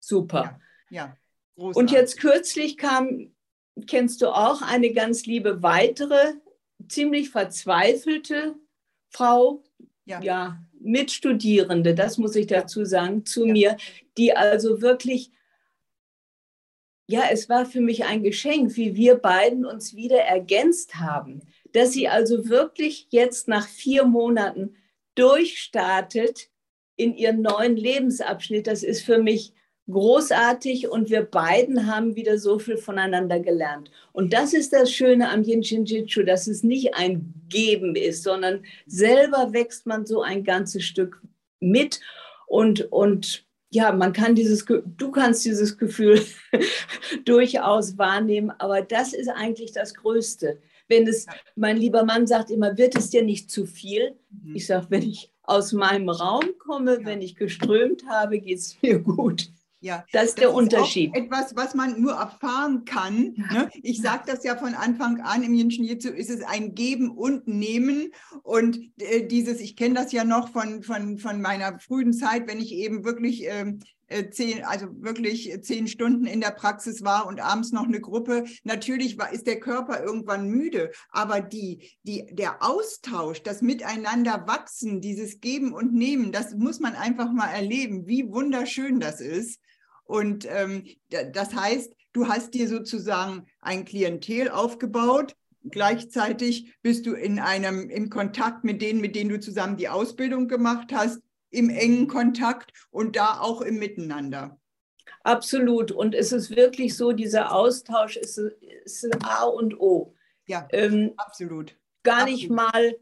super. 0.00 0.58
ja. 0.88 1.14
Und 1.58 1.72
Großartig. 1.74 1.92
jetzt 1.92 2.20
kürzlich 2.20 2.76
kam, 2.76 3.32
kennst 3.88 4.22
du 4.22 4.28
auch, 4.28 4.62
eine 4.62 4.92
ganz 4.92 5.26
liebe 5.26 5.60
weitere, 5.62 6.34
ziemlich 6.88 7.30
verzweifelte 7.30 8.54
Frau, 9.10 9.64
Ja. 10.04 10.20
ja, 10.22 10.62
Mitstudierende, 10.80 11.94
das 11.96 12.16
muss 12.18 12.36
ich 12.36 12.46
dazu 12.46 12.84
sagen, 12.84 13.26
zu 13.26 13.44
Ja. 13.44 13.52
mir, 13.52 13.76
die 14.16 14.36
also 14.36 14.80
wirklich, 14.80 15.32
ja, 17.08 17.22
es 17.32 17.48
war 17.48 17.66
für 17.66 17.80
mich 17.80 18.04
ein 18.04 18.22
Geschenk, 18.22 18.76
wie 18.76 18.94
wir 18.94 19.16
beiden 19.16 19.66
uns 19.66 19.96
wieder 19.96 20.20
ergänzt 20.20 20.94
haben, 20.96 21.40
dass 21.72 21.92
sie 21.92 22.06
also 22.06 22.48
wirklich 22.48 23.08
jetzt 23.10 23.48
nach 23.48 23.66
vier 23.66 24.04
Monaten 24.04 24.76
durchstartet 25.16 26.50
in 26.94 27.16
ihren 27.16 27.42
neuen 27.42 27.76
Lebensabschnitt. 27.76 28.68
Das 28.68 28.84
ist 28.84 29.02
für 29.02 29.18
mich 29.18 29.52
großartig 29.90 30.88
und 30.88 31.10
wir 31.10 31.22
beiden 31.22 31.86
haben 31.86 32.14
wieder 32.14 32.38
so 32.38 32.58
viel 32.58 32.76
voneinander 32.76 33.40
gelernt. 33.40 33.90
Und 34.12 34.32
das 34.32 34.52
ist 34.52 34.72
das 34.72 34.92
Schöne 34.92 35.30
am 35.30 35.42
Yin 35.42 35.64
Shin 35.64 35.84
Jitsu, 35.84 36.22
dass 36.22 36.46
es 36.46 36.62
nicht 36.62 36.94
ein 36.94 37.34
Geben 37.48 37.96
ist, 37.96 38.22
sondern 38.22 38.64
selber 38.86 39.52
wächst 39.52 39.86
man 39.86 40.04
so 40.04 40.22
ein 40.22 40.44
ganzes 40.44 40.84
Stück 40.84 41.22
mit 41.60 42.00
und, 42.46 42.92
und 42.92 43.44
ja, 43.70 43.92
man 43.92 44.12
kann 44.12 44.34
dieses, 44.34 44.64
du 44.64 45.10
kannst 45.10 45.44
dieses 45.44 45.76
Gefühl 45.76 46.22
durchaus 47.24 47.98
wahrnehmen, 47.98 48.50
aber 48.58 48.80
das 48.82 49.12
ist 49.12 49.28
eigentlich 49.28 49.72
das 49.72 49.94
Größte. 49.94 50.58
Wenn 50.88 51.06
es, 51.06 51.26
mein 51.54 51.76
lieber 51.76 52.04
Mann 52.04 52.26
sagt 52.26 52.50
immer, 52.50 52.78
wird 52.78 52.96
es 52.96 53.10
dir 53.10 53.22
nicht 53.22 53.50
zu 53.50 53.66
viel? 53.66 54.14
Mhm. 54.30 54.56
Ich 54.56 54.66
sage, 54.66 54.86
wenn 54.88 55.02
ich 55.02 55.30
aus 55.42 55.72
meinem 55.72 56.08
Raum 56.08 56.44
komme, 56.58 57.04
wenn 57.04 57.20
ich 57.20 57.36
geströmt 57.36 58.04
habe, 58.08 58.40
geht 58.40 58.58
es 58.58 58.78
mir 58.80 58.98
gut. 58.98 59.50
Ja, 59.80 60.04
Das 60.12 60.30
ist 60.30 60.38
der 60.38 60.48
Das 60.48 60.56
Unterschied. 60.56 61.14
Etwas, 61.14 61.54
was 61.54 61.74
man 61.74 62.00
nur 62.00 62.14
erfahren 62.14 62.84
kann. 62.84 63.34
Ne? 63.52 63.70
Ich 63.82 64.02
sage 64.02 64.24
das 64.26 64.42
ja 64.42 64.56
von 64.56 64.74
Anfang 64.74 65.20
an, 65.20 65.42
im 65.42 65.54
Yin 65.54 65.70
Jitsu 65.70 66.08
ist 66.08 66.30
es 66.30 66.42
ein 66.42 66.74
Geben 66.74 67.10
und 67.10 67.46
Nehmen. 67.46 68.12
Und 68.42 68.80
äh, 68.98 69.24
dieses, 69.26 69.60
ich 69.60 69.76
kenne 69.76 69.94
das 69.94 70.12
ja 70.12 70.24
noch 70.24 70.50
von, 70.50 70.82
von, 70.82 71.18
von 71.18 71.40
meiner 71.40 71.78
frühen 71.78 72.12
Zeit, 72.12 72.48
wenn 72.48 72.58
ich 72.58 72.72
eben 72.72 73.04
wirklich 73.04 73.44
ähm, 73.46 73.78
äh, 74.08 74.30
zehn, 74.30 74.64
also 74.64 74.86
wirklich 75.00 75.56
zehn 75.62 75.86
Stunden 75.86 76.26
in 76.26 76.40
der 76.40 76.50
Praxis 76.50 77.04
war 77.04 77.26
und 77.26 77.40
abends 77.40 77.72
noch 77.72 77.84
eine 77.84 78.00
Gruppe. 78.00 78.44
Natürlich 78.64 79.18
war, 79.18 79.32
ist 79.32 79.46
der 79.46 79.60
Körper 79.60 80.02
irgendwann 80.02 80.48
müde, 80.48 80.90
aber 81.10 81.40
die, 81.40 81.90
die, 82.02 82.26
der 82.32 82.62
Austausch, 82.62 83.42
das 83.42 83.62
Miteinander 83.62 84.44
wachsen, 84.46 85.00
dieses 85.00 85.40
Geben 85.40 85.72
und 85.72 85.92
Nehmen, 85.92 86.32
das 86.32 86.54
muss 86.54 86.80
man 86.80 86.94
einfach 86.94 87.30
mal 87.32 87.48
erleben, 87.48 88.06
wie 88.06 88.28
wunderschön 88.28 88.98
das 88.98 89.20
ist. 89.20 89.60
Und 90.08 90.46
ähm, 90.50 90.84
da- 91.10 91.24
das 91.24 91.54
heißt, 91.54 91.92
du 92.14 92.28
hast 92.28 92.54
dir 92.54 92.66
sozusagen 92.66 93.46
ein 93.60 93.84
Klientel 93.84 94.48
aufgebaut. 94.48 95.36
Gleichzeitig 95.64 96.72
bist 96.82 97.04
du 97.06 97.12
in 97.12 97.38
einem 97.38 97.90
im 97.90 98.08
Kontakt 98.08 98.64
mit 98.64 98.80
denen, 98.80 99.00
mit 99.02 99.14
denen 99.14 99.28
du 99.30 99.38
zusammen 99.38 99.76
die 99.76 99.88
Ausbildung 99.90 100.48
gemacht 100.48 100.88
hast, 100.92 101.20
im 101.50 101.68
engen 101.70 102.08
Kontakt 102.08 102.72
und 102.90 103.16
da 103.16 103.38
auch 103.40 103.60
im 103.60 103.78
Miteinander. 103.78 104.58
Absolut. 105.24 105.92
Und 105.92 106.14
es 106.14 106.32
ist 106.32 106.54
wirklich 106.56 106.96
so, 106.96 107.12
dieser 107.12 107.52
Austausch 107.54 108.16
ist, 108.16 108.38
ist 108.84 109.06
A 109.24 109.44
und 109.44 109.78
O. 109.78 110.14
Ja, 110.46 110.66
Ähm, 110.72 111.12
absolut. 111.18 111.76
gar 112.02 112.24
nicht 112.24 112.50
Absolut. 112.50 112.72
mal, 112.72 112.96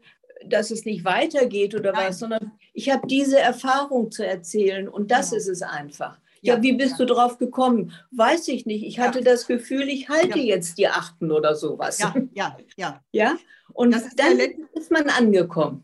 dass 0.45 0.71
es 0.71 0.83
nicht 0.85 1.05
weitergeht 1.05 1.73
oder 1.73 1.93
Nein. 1.93 2.09
was, 2.09 2.19
sondern 2.19 2.51
ich 2.73 2.89
habe 2.89 3.07
diese 3.07 3.39
Erfahrung 3.39 4.11
zu 4.11 4.25
erzählen 4.25 4.89
und 4.89 5.09
das 5.09 5.29
Genau. 5.29 5.37
ist 5.39 5.47
es 5.47 5.61
einfach. 5.61 6.19
Ja, 6.41 6.55
Ja, 6.55 6.61
wie 6.63 6.73
bist 6.73 6.91
ja. 6.99 7.05
du 7.05 7.13
drauf 7.13 7.37
gekommen? 7.37 7.91
Weiß 8.11 8.47
ich 8.47 8.65
nicht. 8.65 8.83
Ich 8.85 8.99
hatte 8.99 9.21
das 9.21 9.47
Gefühl, 9.47 9.89
ich 9.89 10.09
halte 10.09 10.39
jetzt 10.39 10.77
die 10.77 10.87
Achten 10.87 11.31
oder 11.31 11.55
sowas. 11.55 11.99
Ja, 11.99 12.13
ja, 12.33 12.57
ja. 12.77 13.01
Ja? 13.11 13.37
Und 13.73 13.91
Das 13.93 14.05
ist 14.07 14.19
dann 14.19 14.39
ist 14.73 14.91
man 14.91 15.09
angekommen. 15.09 15.83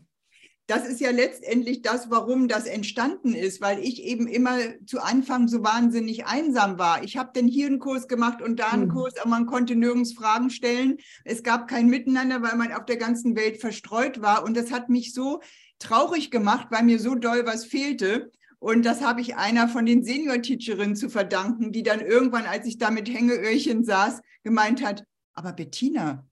das 0.66 0.88
ist 0.88 1.00
ja 1.00 1.10
letztendlich 1.10 1.82
das, 1.82 2.10
warum 2.10 2.48
das 2.48 2.64
entstanden 2.66 3.34
ist, 3.34 3.60
weil 3.60 3.78
ich 3.80 4.02
eben 4.02 4.26
immer 4.26 4.56
zu 4.86 5.00
Anfang 5.00 5.46
so 5.48 5.62
wahnsinnig 5.62 6.24
einsam 6.26 6.78
war. 6.78 7.04
Ich 7.04 7.18
habe 7.18 7.32
den 7.36 7.46
hier 7.46 7.66
einen 7.66 7.78
Kurs 7.80 8.08
gemacht 8.08 8.40
und 8.40 8.58
da 8.58 8.68
einen 8.68 8.86
Mhm. 8.86 8.92
Kurs, 8.92 9.18
aber 9.18 9.28
man 9.28 9.44
konnte 9.46 9.76
nirgends 9.76 10.14
Fragen 10.14 10.48
stellen. 10.48 10.96
Es 11.24 11.42
gab 11.42 11.68
kein 11.68 11.88
Miteinander, 11.88 12.40
weil 12.42 12.56
man 12.56 12.72
auf 12.72 12.86
der 12.86 12.96
ganzen 12.96 13.36
Welt 13.36 13.58
verstreut 13.60 14.22
war. 14.22 14.42
Und 14.44 14.56
das 14.56 14.70
hat 14.72 14.88
mich 14.88 15.12
so 15.12 15.40
traurig 15.78 16.30
gemacht, 16.30 16.68
weil 16.70 16.84
mir 16.84 16.98
so 16.98 17.14
doll 17.14 17.44
was 17.44 17.66
fehlte. 17.66 18.32
Und 18.64 18.86
das 18.86 19.02
habe 19.02 19.20
ich 19.20 19.36
einer 19.36 19.68
von 19.68 19.84
den 19.84 20.02
Senior-Teacherinnen 20.04 20.96
zu 20.96 21.10
verdanken, 21.10 21.70
die 21.70 21.82
dann 21.82 22.00
irgendwann, 22.00 22.46
als 22.46 22.66
ich 22.66 22.78
da 22.78 22.90
mit 22.90 23.12
Hängeöhrchen 23.12 23.84
saß, 23.84 24.22
gemeint 24.42 24.82
hat, 24.82 25.04
aber 25.34 25.52
Bettina, 25.52 26.26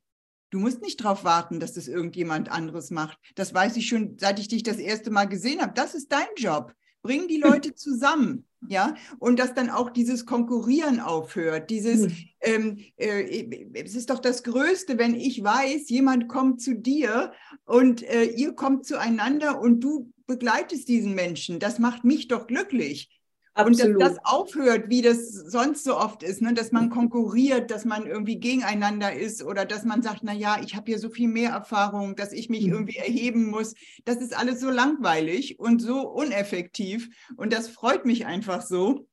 Du 0.49 0.59
musst 0.59 0.83
nicht 0.83 1.03
darauf 1.03 1.25
warten, 1.25 1.61
dass 1.61 1.73
das 1.73 1.89
irgendjemand 1.89 2.51
anderes 2.51 2.91
macht. 2.91 3.19
Das 3.37 3.55
weiß 3.55 3.75
ich 3.77 3.89
schon, 3.89 4.19
seit 4.19 4.39
ich 4.39 4.49
dich 4.49 4.63
das 4.63 4.77
erste 4.77 5.11
Mal 5.11 5.25
gesehen 5.25 5.63
habe. 5.63 5.73
Das 5.75 5.95
ist 5.95 6.13
dein 6.13 6.27
Job. 6.37 6.75
Bring 7.03 7.29
die 7.29 7.39
Leute 7.39 7.75
zusammen, 7.75 8.45
ja, 8.69 8.95
und 9.19 9.39
dass 9.39 9.55
dann 9.55 9.71
auch 9.71 9.91
dieses 9.91 10.25
Konkurrieren 10.25 11.01
aufhört. 11.01 11.69
Dieses, 11.71 12.05
Hm. 12.05 12.17
ähm, 12.41 12.79
äh, 12.97 13.83
es 13.85 13.97
ist 13.97 14.11
doch 14.11 14.21
das 14.21 14.43
Größte, 14.45 14.99
wenn 14.99 15.15
ich 15.17 15.43
weiß, 15.43 15.89
jemand 15.89 16.29
kommt 16.29 16.61
zu 16.61 16.75
dir 16.75 17.33
und 17.65 18.03
äh, 18.03 18.25
ihr 18.25 18.53
kommt 18.53 18.87
zueinander 18.87 19.61
und 19.61 19.81
du 19.81 20.13
begleitest 20.27 20.89
diesen 20.89 21.15
Menschen. 21.15 21.59
Das 21.59 21.79
macht 21.79 22.05
mich 22.05 22.29
doch 22.29 22.47
glücklich. 22.47 23.11
Absolut. 23.57 23.67
Und 23.67 23.79
dass 23.79 24.15
das 24.15 24.19
aufhört, 24.25 24.89
wie 24.89 25.03
das 25.03 25.31
sonst 25.31 25.85
so 25.85 25.97
oft 25.99 26.23
ist, 26.23 26.41
ne? 26.41 26.55
dass 26.55 26.73
man 26.73 26.89
konkurriert, 26.91 27.71
dass 27.71 27.85
man 27.85 28.07
irgendwie 28.07 28.41
gegeneinander 28.41 29.13
ist 29.13 29.43
oder 29.43 29.67
dass 29.67 29.85
man 29.85 30.03
sagt, 30.03 30.21
na 30.23 30.33
ja, 30.33 30.61
ich 30.63 30.75
habe 30.75 30.87
hier 30.91 30.99
so 30.99 31.11
viel 31.11 31.29
mehr 31.29 31.51
Erfahrung, 31.51 32.17
dass 32.17 32.33
ich 32.33 32.49
mich 32.49 32.67
Mhm. 32.67 32.73
irgendwie 32.73 32.97
erheben 32.97 33.51
muss. 33.51 33.75
Das 34.07 34.17
ist 34.17 34.35
alles 34.37 34.61
so 34.61 34.71
langweilig 34.71 35.59
und 35.59 35.81
so 35.83 36.09
uneffektiv. 36.09 37.11
Und 37.37 37.53
das 37.53 37.69
freut 37.69 38.07
mich 38.07 38.25
einfach 38.27 38.63
so, 38.63 39.07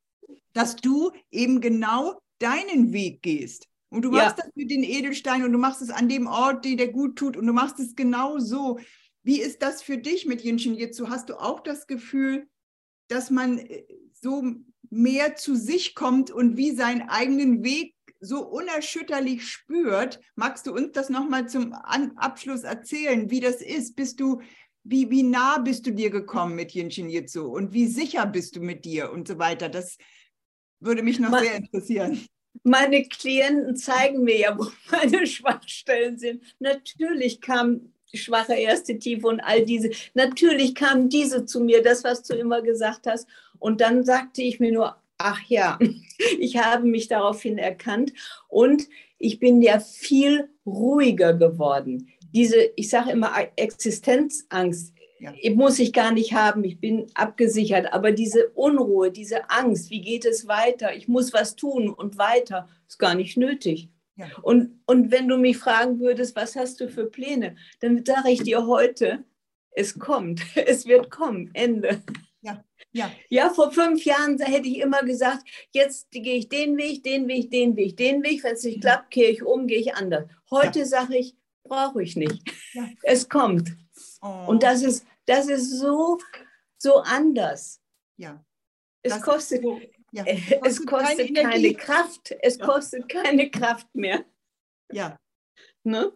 dass 0.53 0.75
du 0.77 1.11
eben 1.31 1.61
genau 1.61 2.21
deinen 2.39 2.93
Weg 2.93 3.21
gehst. 3.21 3.67
Und 3.89 4.03
du 4.03 4.11
Ja. 4.11 4.11
machst 4.11 4.39
das 4.39 4.49
mit 4.55 4.71
den 4.71 4.83
Edelsteinen 4.83 5.45
und 5.45 5.53
du 5.53 5.59
machst 5.59 5.81
es 5.81 5.89
an 5.91 6.09
dem 6.09 6.27
Ort, 6.27 6.65
der 6.65 6.75
dir 6.75 6.91
gut 6.91 7.17
tut 7.17 7.37
und 7.37 7.47
du 7.47 7.53
machst 7.53 7.79
es 7.79 7.95
genau 7.95 8.39
so. 8.39 8.79
Wie 9.23 9.41
ist 9.41 9.61
das 9.61 9.83
für 9.83 9.97
dich 9.97 10.25
mit 10.25 10.41
Jinshin 10.41 10.75
Jitsu? 10.75 11.09
Hast 11.09 11.29
du 11.29 11.35
auch 11.41 11.59
das 11.61 11.87
Gefühl, 11.87 12.47
dass 13.09 13.31
man 13.31 13.59
äh, 13.59 13.83
so 14.21 14.43
mehr 14.89 15.35
zu 15.35 15.55
sich 15.55 15.95
kommt 15.95 16.31
und 16.31 16.57
wie 16.57 16.71
seinen 16.71 17.09
eigenen 17.09 17.63
Weg 17.63 17.95
so 18.19 18.45
unerschütterlich 18.45 19.47
spürt. 19.47 20.19
Magst 20.35 20.67
du 20.67 20.73
uns 20.73 20.91
das 20.91 21.09
nochmal 21.09 21.47
zum 21.47 21.73
Abschluss 21.73 22.63
erzählen, 22.63 23.29
wie 23.29 23.39
das 23.39 23.61
ist? 23.61 23.95
Bist 23.95 24.19
du, 24.19 24.41
wie, 24.83 25.09
wie 25.09 25.23
nah 25.23 25.59
bist 25.59 25.85
du 25.85 25.91
dir 25.91 26.09
gekommen 26.09 26.55
mit 26.55 26.71
Jinshin 26.71 27.09
Jitsu 27.09 27.45
und 27.45 27.73
wie 27.73 27.87
sicher 27.87 28.25
bist 28.25 28.55
du 28.55 28.61
mit 28.61 28.83
dir 28.85 29.11
und 29.11 29.27
so 29.27 29.39
weiter? 29.39 29.69
Das 29.69 29.97
würde 30.79 31.03
mich 31.03 31.19
noch 31.19 31.29
Ma- 31.29 31.39
sehr 31.39 31.55
interessieren. 31.55 32.25
Meine 32.63 33.03
Klienten 33.03 33.75
zeigen 33.77 34.23
mir 34.23 34.37
ja, 34.37 34.57
wo 34.57 34.67
meine 34.91 35.25
Schwachstellen 35.27 36.17
sind. 36.17 36.43
Natürlich 36.59 37.39
kam 37.39 37.93
schwache 38.13 38.55
erste 38.55 38.97
Tiefe 38.97 39.27
und 39.27 39.39
all 39.39 39.63
diese. 39.65 39.91
Natürlich 40.13 40.73
kamen 40.75 41.09
diese 41.09 41.45
zu 41.45 41.61
mir, 41.61 41.83
das, 41.83 42.03
was 42.03 42.23
du 42.23 42.33
immer 42.33 42.61
gesagt 42.61 43.05
hast. 43.07 43.27
Und 43.59 43.81
dann 43.81 44.03
sagte 44.03 44.41
ich 44.41 44.59
mir 44.59 44.71
nur, 44.71 44.95
Ach 45.19 45.41
ja, 45.47 45.77
ich 46.39 46.57
habe 46.57 46.87
mich 46.87 47.07
daraufhin 47.07 47.59
erkannt 47.59 48.13
und 48.47 48.87
ich 49.19 49.39
bin 49.39 49.61
ja 49.61 49.79
viel 49.79 50.49
ruhiger 50.65 51.33
geworden. 51.33 52.07
Diese, 52.33 52.71
ich 52.75 52.89
sage 52.89 53.11
immer, 53.11 53.33
Existenzangst 53.57 54.93
ja. 55.19 55.33
muss 55.53 55.77
ich 55.77 55.91
gar 55.91 56.13
nicht 56.13 56.33
haben, 56.33 56.63
ich 56.63 56.79
bin 56.79 57.07
abgesichert, 57.15 57.91
aber 57.91 58.13
diese 58.13 58.49
Unruhe, 58.51 59.11
diese 59.11 59.49
Angst, 59.49 59.89
wie 59.89 60.01
geht 60.01 60.25
es 60.25 60.47
weiter? 60.47 60.95
Ich 60.95 61.09
muss 61.09 61.33
was 61.33 61.55
tun 61.57 61.89
und 61.89 62.17
weiter, 62.17 62.69
ist 62.87 62.97
gar 62.97 63.15
nicht 63.15 63.35
nötig. 63.35 63.89
Ja. 64.15 64.27
Und, 64.41 64.79
und 64.85 65.11
wenn 65.11 65.27
du 65.27 65.37
mich 65.37 65.57
fragen 65.57 65.99
würdest, 65.99 66.35
was 66.35 66.55
hast 66.55 66.79
du 66.79 66.87
für 66.87 67.07
Pläne, 67.07 67.57
dann 67.81 68.05
sage 68.05 68.29
ich 68.29 68.43
dir 68.43 68.67
heute, 68.67 69.25
es 69.71 69.99
kommt, 69.99 70.41
es 70.55 70.85
wird 70.85 71.09
kommen, 71.09 71.49
Ende. 71.53 72.01
Ja. 72.91 73.11
Ja. 73.29 73.49
vor 73.49 73.71
fünf 73.71 74.03
Jahren 74.03 74.39
hätte 74.39 74.67
ich 74.67 74.79
immer 74.79 75.03
gesagt, 75.03 75.43
jetzt 75.71 76.09
gehe 76.11 76.37
ich 76.37 76.49
den 76.49 76.77
Weg, 76.77 77.03
den 77.03 77.27
Weg, 77.27 77.51
den 77.51 77.75
Weg, 77.75 77.97
den 77.97 78.23
Weg. 78.23 78.43
Wenn 78.43 78.53
es 78.53 78.63
nicht 78.63 78.81
klappt, 78.81 79.11
kehre 79.11 79.31
ich 79.31 79.43
um, 79.43 79.67
gehe 79.67 79.79
ich 79.79 79.93
anders. 79.93 80.27
Heute 80.49 80.79
ja. 80.79 80.85
sage 80.85 81.17
ich, 81.17 81.35
brauche 81.63 82.01
ich 82.01 82.15
nicht. 82.15 82.41
Ja. 82.73 82.89
Es 83.03 83.29
kommt. 83.29 83.69
Oh. 84.21 84.45
Und 84.47 84.63
das 84.63 84.81
ist, 84.81 85.05
das 85.25 85.47
ist 85.47 85.79
so, 85.79 86.17
so 86.77 86.97
anders. 86.97 87.81
Ja. 88.17 88.43
Es 89.01 89.13
das 89.13 89.21
kostet, 89.21 89.63
so, 89.63 89.79
ja. 90.11 90.25
es 90.63 90.85
kostet 90.85 91.35
keine, 91.35 91.49
keine 91.49 91.73
Kraft. 91.73 92.35
Es 92.41 92.59
kostet 92.59 93.07
keine 93.07 93.49
Kraft 93.49 93.87
mehr. 93.93 94.25
Ja. 94.91 95.17
Ne? 95.83 96.11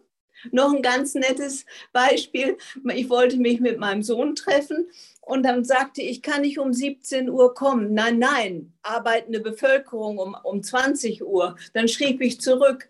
Noch 0.52 0.74
ein 0.74 0.82
ganz 0.82 1.14
nettes 1.14 1.64
Beispiel. 1.92 2.56
Ich 2.94 3.08
wollte 3.08 3.36
mich 3.36 3.60
mit 3.60 3.78
meinem 3.78 4.02
Sohn 4.02 4.34
treffen 4.34 4.88
und 5.20 5.42
dann 5.42 5.64
sagte 5.64 6.02
ich, 6.02 6.22
kann 6.22 6.44
ich 6.44 6.58
um 6.58 6.72
17 6.72 7.30
Uhr 7.30 7.54
kommen? 7.54 7.94
Nein, 7.94 8.18
nein, 8.18 8.72
arbeitende 8.82 9.40
Bevölkerung 9.40 10.18
um, 10.18 10.36
um 10.42 10.62
20 10.62 11.24
Uhr. 11.24 11.56
Dann 11.72 11.88
schrieb 11.88 12.20
ich 12.20 12.40
zurück, 12.40 12.88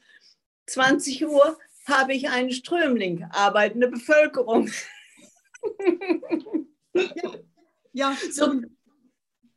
20 0.67 1.27
Uhr 1.27 1.59
habe 1.87 2.15
ich 2.15 2.29
einen 2.29 2.51
Strömling, 2.51 3.25
arbeitende 3.31 3.89
Bevölkerung. 3.89 4.71
ja, 6.95 7.03
ja 7.93 8.17
so, 8.31 8.63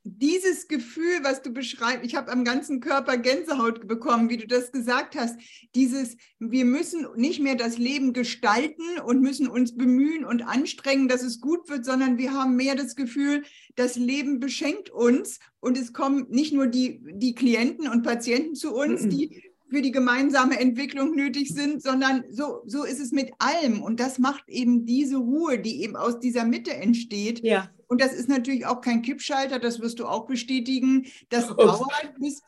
dieses 0.10 0.68
Gefühl, 0.68 1.20
was 1.24 1.42
du 1.42 1.52
beschreibst, 1.52 2.06
ich 2.06 2.16
habe 2.16 2.32
am 2.32 2.44
ganzen 2.44 2.80
Körper 2.80 3.18
Gänsehaut 3.18 3.88
bekommen, 3.88 4.30
wie 4.30 4.38
du 4.38 4.48
das 4.48 4.72
gesagt 4.72 5.16
hast. 5.16 5.40
Dieses, 5.76 6.18
wir 6.40 6.66
müssen 6.66 7.08
nicht 7.16 7.42
mehr 7.42 7.56
das 7.56 7.78
Leben 7.78 8.14
gestalten 8.14 9.00
und 9.06 9.22
müssen 9.22 9.48
uns 9.48 9.76
bemühen 9.76 10.26
und 10.26 10.42
anstrengen, 10.42 11.08
dass 11.08 11.24
es 11.24 11.42
gut 11.42 11.70
wird, 11.70 11.86
sondern 11.86 12.18
wir 12.18 12.34
haben 12.34 12.56
mehr 12.56 12.76
das 12.76 12.96
Gefühl, 12.96 13.44
das 13.76 13.96
Leben 13.96 14.40
beschenkt 14.40 14.90
uns 14.90 15.40
und 15.60 15.78
es 15.78 15.94
kommen 15.94 16.28
nicht 16.30 16.54
nur 16.54 16.68
die, 16.68 17.02
die 17.04 17.36
Klienten 17.36 17.88
und 17.88 18.04
Patienten 18.04 18.56
zu 18.56 18.74
uns, 18.74 19.08
die 19.08 19.44
für 19.70 19.82
die 19.82 19.92
gemeinsame 19.92 20.60
Entwicklung 20.60 21.16
nötig 21.16 21.50
sind, 21.50 21.82
sondern 21.82 22.24
so, 22.30 22.62
so 22.66 22.84
ist 22.84 23.00
es 23.00 23.12
mit 23.12 23.32
allem. 23.40 23.82
Und 23.82 24.00
das 24.00 24.18
macht 24.20 24.48
eben 24.48 24.86
diese 24.86 25.18
Ruhe, 25.18 25.60
die 25.60 25.84
eben 25.84 25.96
aus 25.96 26.20
dieser 26.20 26.46
Mitte 26.46 26.74
entsteht. 26.74 27.44
Ja. 27.44 27.70
Und 27.88 28.02
das 28.02 28.14
ist 28.14 28.30
natürlich 28.30 28.66
auch 28.66 28.82
kein 28.82 29.02
Kippschalter, 29.02 29.60
das 29.60 29.80
wirst 29.80 30.00
du 30.00 30.06
auch 30.06 30.26
bestätigen. 30.26 31.08
Das 31.30 31.52
oh. 31.52 31.56
dauert 31.56 32.14
bis. 32.20 32.42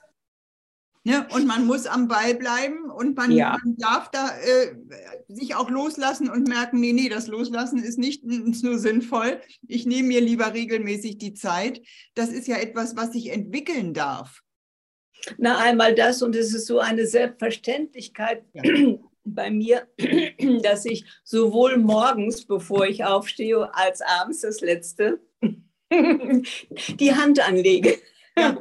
Ne, 1.05 1.25
und 1.31 1.47
man 1.47 1.65
muss 1.65 1.85
am 1.85 2.09
Ball 2.09 2.35
bleiben 2.35 2.91
und 2.91 3.15
man, 3.15 3.31
ja. 3.31 3.57
man 3.63 3.77
darf 3.77 4.11
da 4.11 4.37
äh, 4.37 4.75
sich 5.29 5.55
auch 5.55 5.69
loslassen 5.69 6.29
und 6.29 6.49
merken, 6.49 6.81
nee, 6.81 6.91
nee, 6.91 7.07
das 7.07 7.27
Loslassen 7.27 7.81
ist 7.81 7.97
nicht 7.97 8.25
nur 8.25 8.77
sinnvoll. 8.77 9.39
Ich 9.65 9.85
nehme 9.85 10.09
mir 10.09 10.19
lieber 10.19 10.53
regelmäßig 10.53 11.17
die 11.17 11.33
Zeit. 11.33 11.81
Das 12.15 12.29
ist 12.29 12.49
ja 12.49 12.57
etwas, 12.57 12.97
was 12.97 13.13
sich 13.13 13.31
entwickeln 13.31 13.93
darf. 13.93 14.41
Na, 15.37 15.59
einmal 15.59 15.95
das 15.95 16.21
und 16.21 16.35
es 16.35 16.53
ist 16.53 16.67
so 16.67 16.79
eine 16.79 17.05
Selbstverständlichkeit 17.05 18.43
ja. 18.53 18.63
bei 19.23 19.51
mir, 19.51 19.87
dass 20.63 20.85
ich 20.85 21.05
sowohl 21.23 21.77
morgens, 21.77 22.45
bevor 22.45 22.85
ich 22.85 23.03
aufstehe, 23.03 23.73
als 23.73 24.01
abends 24.01 24.41
das 24.41 24.61
letzte 24.61 25.19
die 25.91 27.15
Hand 27.15 27.47
anlege. 27.47 27.97
Ja. 28.37 28.57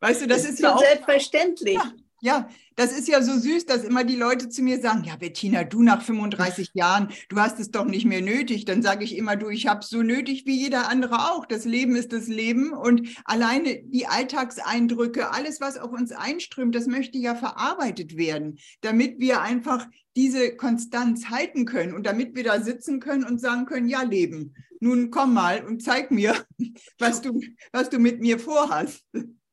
Weißt 0.00 0.22
du, 0.22 0.26
das, 0.26 0.42
das 0.42 0.44
ist, 0.44 0.54
ist 0.54 0.60
ja 0.60 0.74
auch 0.74 0.80
selbstverständlich. 0.80 1.74
Ja, 1.74 1.92
ja, 2.20 2.48
das 2.76 2.96
ist 2.96 3.08
ja 3.08 3.22
so 3.22 3.38
süß, 3.38 3.66
dass 3.66 3.84
immer 3.84 4.04
die 4.04 4.16
Leute 4.16 4.48
zu 4.48 4.62
mir 4.62 4.80
sagen, 4.80 5.04
ja 5.04 5.16
Bettina, 5.16 5.64
du 5.64 5.82
nach 5.82 6.02
35 6.02 6.70
Jahren, 6.74 7.08
du 7.28 7.36
hast 7.36 7.60
es 7.60 7.70
doch 7.70 7.84
nicht 7.84 8.06
mehr 8.06 8.22
nötig. 8.22 8.64
Dann 8.64 8.82
sage 8.82 9.04
ich 9.04 9.16
immer, 9.16 9.36
du, 9.36 9.48
ich 9.48 9.66
habe 9.66 9.80
es 9.80 9.88
so 9.88 10.02
nötig 10.02 10.46
wie 10.46 10.56
jeder 10.56 10.88
andere 10.88 11.30
auch. 11.30 11.46
Das 11.46 11.64
Leben 11.64 11.96
ist 11.96 12.12
das 12.12 12.26
Leben 12.26 12.72
und 12.72 13.08
alleine 13.24 13.82
die 13.82 14.06
Alltagseindrücke, 14.06 15.30
alles, 15.32 15.60
was 15.60 15.78
auf 15.78 15.92
uns 15.92 16.12
einströmt, 16.12 16.74
das 16.74 16.86
möchte 16.86 17.18
ja 17.18 17.34
verarbeitet 17.34 18.16
werden, 18.16 18.58
damit 18.80 19.18
wir 19.18 19.42
einfach 19.42 19.86
diese 20.16 20.56
Konstanz 20.56 21.30
halten 21.30 21.64
können 21.64 21.94
und 21.94 22.06
damit 22.06 22.34
wir 22.34 22.44
da 22.44 22.60
sitzen 22.60 23.00
können 23.00 23.24
und 23.24 23.40
sagen 23.40 23.66
können, 23.66 23.88
ja 23.88 24.02
Leben, 24.02 24.54
nun 24.80 25.10
komm 25.10 25.34
mal 25.34 25.64
und 25.64 25.82
zeig 25.82 26.10
mir, 26.10 26.34
was 26.98 27.20
du, 27.22 27.40
was 27.72 27.90
du 27.90 27.98
mit 27.98 28.20
mir 28.20 28.38
vorhast. 28.38 29.04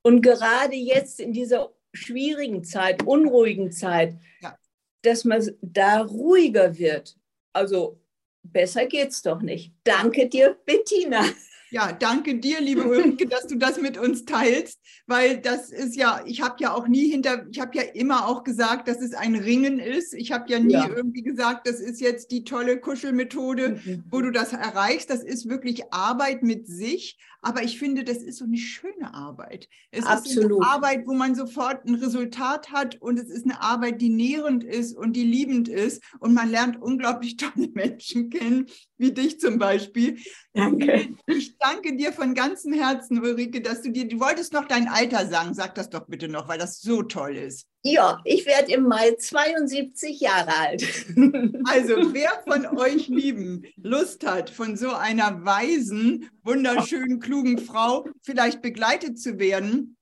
Und 0.01 0.21
gerade 0.21 0.75
jetzt 0.75 1.19
in 1.19 1.33
dieser 1.33 1.69
schwierigen 1.97 2.63
Zeit, 2.63 3.03
unruhigen 3.03 3.71
Zeit, 3.71 4.15
ja. 4.41 4.57
dass 5.01 5.25
man 5.25 5.41
da 5.61 6.01
ruhiger 6.01 6.77
wird. 6.77 7.17
Also 7.53 7.99
besser 8.43 8.85
geht's 8.85 9.21
doch 9.21 9.41
nicht. 9.41 9.73
Danke 9.83 10.29
dir, 10.29 10.57
Bettina. 10.65 11.23
Ja, 11.69 11.91
danke 11.91 12.39
dir, 12.39 12.61
liebe 12.61 12.87
Ulrike, 12.87 13.27
dass 13.27 13.47
du 13.47 13.57
das 13.57 13.81
mit 13.81 13.97
uns 13.97 14.23
teilst, 14.23 14.79
weil 15.05 15.39
das 15.39 15.69
ist 15.69 15.97
ja, 15.97 16.23
ich 16.25 16.41
habe 16.41 16.55
ja 16.59 16.73
auch 16.73 16.87
nie 16.87 17.09
hinter, 17.11 17.45
ich 17.51 17.59
habe 17.59 17.77
ja 17.77 17.83
immer 17.93 18.27
auch 18.27 18.45
gesagt, 18.45 18.87
dass 18.87 19.01
es 19.01 19.13
ein 19.13 19.35
Ringen 19.35 19.79
ist. 19.79 20.13
Ich 20.13 20.31
habe 20.31 20.49
ja 20.49 20.59
nie 20.59 20.73
ja. 20.73 20.87
irgendwie 20.87 21.23
gesagt, 21.23 21.67
das 21.67 21.81
ist 21.81 21.99
jetzt 21.99 22.31
die 22.31 22.45
tolle 22.45 22.79
Kuschelmethode, 22.79 23.81
mhm. 23.83 24.03
wo 24.09 24.21
du 24.21 24.31
das 24.31 24.53
erreichst. 24.53 25.09
Das 25.09 25.23
ist 25.23 25.49
wirklich 25.49 25.91
Arbeit 25.91 26.41
mit 26.41 26.67
sich, 26.67 27.17
aber 27.47 27.63
ich 27.63 27.79
finde, 27.79 28.03
das 28.03 28.17
ist 28.17 28.39
so 28.39 28.43
eine 28.43 28.57
schöne 28.57 29.13
Arbeit. 29.13 29.69
Es 29.91 30.05
Absolut. 30.05 30.51
ist 30.51 30.57
eine 30.57 30.67
Arbeit, 30.69 31.07
wo 31.07 31.13
man 31.13 31.33
sofort 31.33 31.85
ein 31.85 31.95
Resultat 31.95 32.73
hat 32.73 33.01
und 33.01 33.17
es 33.17 33.29
ist 33.29 33.45
eine 33.45 33.61
Arbeit, 33.61 34.01
die 34.01 34.09
nährend 34.09 34.65
ist 34.65 34.97
und 34.97 35.13
die 35.13 35.23
liebend 35.23 35.69
ist 35.69 36.03
und 36.19 36.33
man 36.33 36.51
lernt 36.51 36.81
unglaublich 36.81 37.37
tolle 37.37 37.69
Menschen 37.69 38.29
kennen, 38.29 38.65
wie 38.97 39.13
dich 39.13 39.39
zum 39.39 39.59
Beispiel. 39.59 40.17
Danke. 40.51 41.07
Ich 41.25 41.57
danke 41.57 41.95
dir 41.95 42.11
von 42.11 42.33
ganzem 42.33 42.73
Herzen, 42.73 43.21
Ulrike, 43.21 43.61
dass 43.61 43.81
du 43.81 43.91
dir, 43.91 44.09
du 44.09 44.19
wolltest 44.19 44.51
noch 44.51 44.65
dein 44.65 44.89
Alter 44.89 45.25
sagen. 45.27 45.53
Sag 45.53 45.75
das 45.75 45.89
doch 45.89 46.05
bitte 46.05 46.27
noch, 46.27 46.49
weil 46.49 46.59
das 46.59 46.81
so 46.81 47.01
toll 47.01 47.37
ist. 47.37 47.65
Ja, 47.83 48.19
ich 48.25 48.45
werde 48.45 48.73
im 48.73 48.83
Mai 48.83 49.11
72 49.11 50.19
Jahre 50.19 50.55
alt. 50.57 50.83
Also, 51.65 52.13
wer 52.13 52.31
von 52.47 52.65
euch 52.77 53.07
Lieben 53.07 53.63
Lust 53.75 54.25
hat, 54.25 54.49
von 54.49 54.77
so 54.77 54.91
einer 54.91 55.45
weisen, 55.45 56.29
wunderschönen, 56.43 57.19
klugen 57.19 57.59
Frau 57.59 58.07
vielleicht 58.23 58.61
begleitet 58.61 59.19
zu 59.19 59.37
werden, 59.37 59.97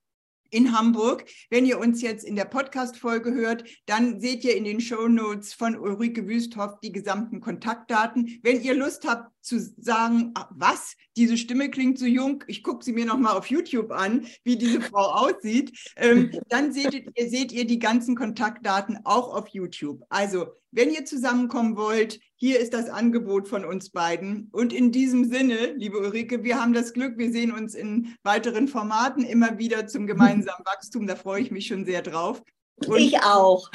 in 0.55 0.77
Hamburg. 0.77 1.25
Wenn 1.49 1.65
ihr 1.65 1.79
uns 1.79 2.01
jetzt 2.01 2.23
in 2.23 2.35
der 2.35 2.45
Podcast-Folge 2.45 3.33
hört, 3.33 3.65
dann 3.85 4.19
seht 4.19 4.43
ihr 4.43 4.55
in 4.55 4.63
den 4.63 4.79
Show 4.79 5.07
Notes 5.07 5.53
von 5.53 5.77
Ulrike 5.77 6.27
Wüsthoff 6.27 6.79
die 6.81 6.93
gesamten 6.93 7.41
Kontaktdaten. 7.41 8.39
Wenn 8.41 8.61
ihr 8.61 8.73
Lust 8.73 9.05
habt 9.07 9.31
zu 9.41 9.59
sagen, 9.59 10.33
was, 10.51 10.95
diese 11.17 11.37
Stimme 11.37 11.69
klingt 11.69 11.97
so 11.97 12.05
jung, 12.05 12.43
ich 12.47 12.63
gucke 12.63 12.83
sie 12.83 12.93
mir 12.93 13.05
nochmal 13.05 13.37
auf 13.37 13.47
YouTube 13.47 13.91
an, 13.91 14.27
wie 14.43 14.57
diese 14.57 14.81
Frau 14.81 15.11
aussieht, 15.11 15.77
ähm, 15.95 16.31
dann 16.49 16.73
seht 16.73 16.93
ihr, 16.93 17.29
seht 17.29 17.51
ihr 17.51 17.65
die 17.65 17.79
ganzen 17.79 18.15
Kontaktdaten 18.15 18.99
auch 19.05 19.33
auf 19.33 19.47
YouTube. 19.49 20.03
Also, 20.09 20.47
wenn 20.71 20.91
ihr 20.91 21.05
zusammenkommen 21.05 21.77
wollt, 21.77 22.19
hier 22.35 22.59
ist 22.59 22.73
das 22.73 22.89
Angebot 22.89 23.47
von 23.47 23.63
uns 23.63 23.91
beiden. 23.91 24.49
Und 24.51 24.73
in 24.73 24.91
diesem 24.91 25.29
Sinne, 25.31 25.73
liebe 25.77 25.97
Ulrike, 25.97 26.43
wir 26.43 26.61
haben 26.61 26.73
das 26.73 26.91
Glück, 26.91 27.17
wir 27.17 27.31
sehen 27.31 27.51
uns 27.51 27.75
in 27.75 28.15
weiteren 28.23 28.67
Formaten 28.67 29.23
immer 29.23 29.57
wieder 29.57 29.87
zum 29.87 30.05
gemeinsamen 30.07 30.65
Wachstum. 30.65 31.07
Da 31.07 31.15
freue 31.15 31.41
ich 31.41 31.51
mich 31.51 31.67
schon 31.67 31.85
sehr 31.85 32.01
drauf. 32.01 32.43
Und 32.85 32.99
ich 32.99 33.17
auch. 33.21 33.71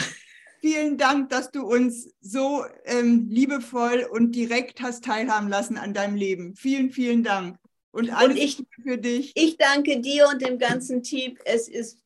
Vielen 0.61 0.99
Dank, 0.99 1.31
dass 1.31 1.51
du 1.51 1.63
uns 1.63 2.13
so 2.21 2.65
ähm, 2.85 3.29
liebevoll 3.31 4.07
und 4.11 4.33
direkt 4.33 4.83
hast 4.83 5.05
teilhaben 5.05 5.49
lassen 5.49 5.79
an 5.79 5.95
deinem 5.95 6.17
Leben. 6.17 6.55
Vielen, 6.55 6.91
vielen 6.91 7.23
Dank. 7.23 7.57
Und 7.93 8.11
alles 8.11 8.37
und 8.37 8.43
ich, 8.43 8.59
Gute 8.59 8.83
für 8.83 8.99
dich. 8.99 9.33
Ich 9.37 9.57
danke 9.57 10.01
dir 10.01 10.29
und 10.29 10.43
dem 10.43 10.59
ganzen 10.59 11.03
Team. 11.03 11.39
Es 11.45 11.67
ist 11.67 11.99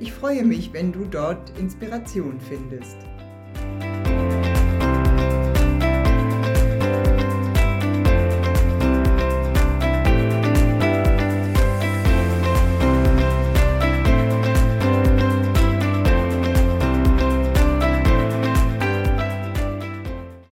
Ich 0.00 0.12
freue 0.12 0.44
mich, 0.44 0.72
wenn 0.72 0.92
du 0.92 1.04
dort 1.04 1.56
Inspiration 1.58 2.40
findest. 2.40 2.96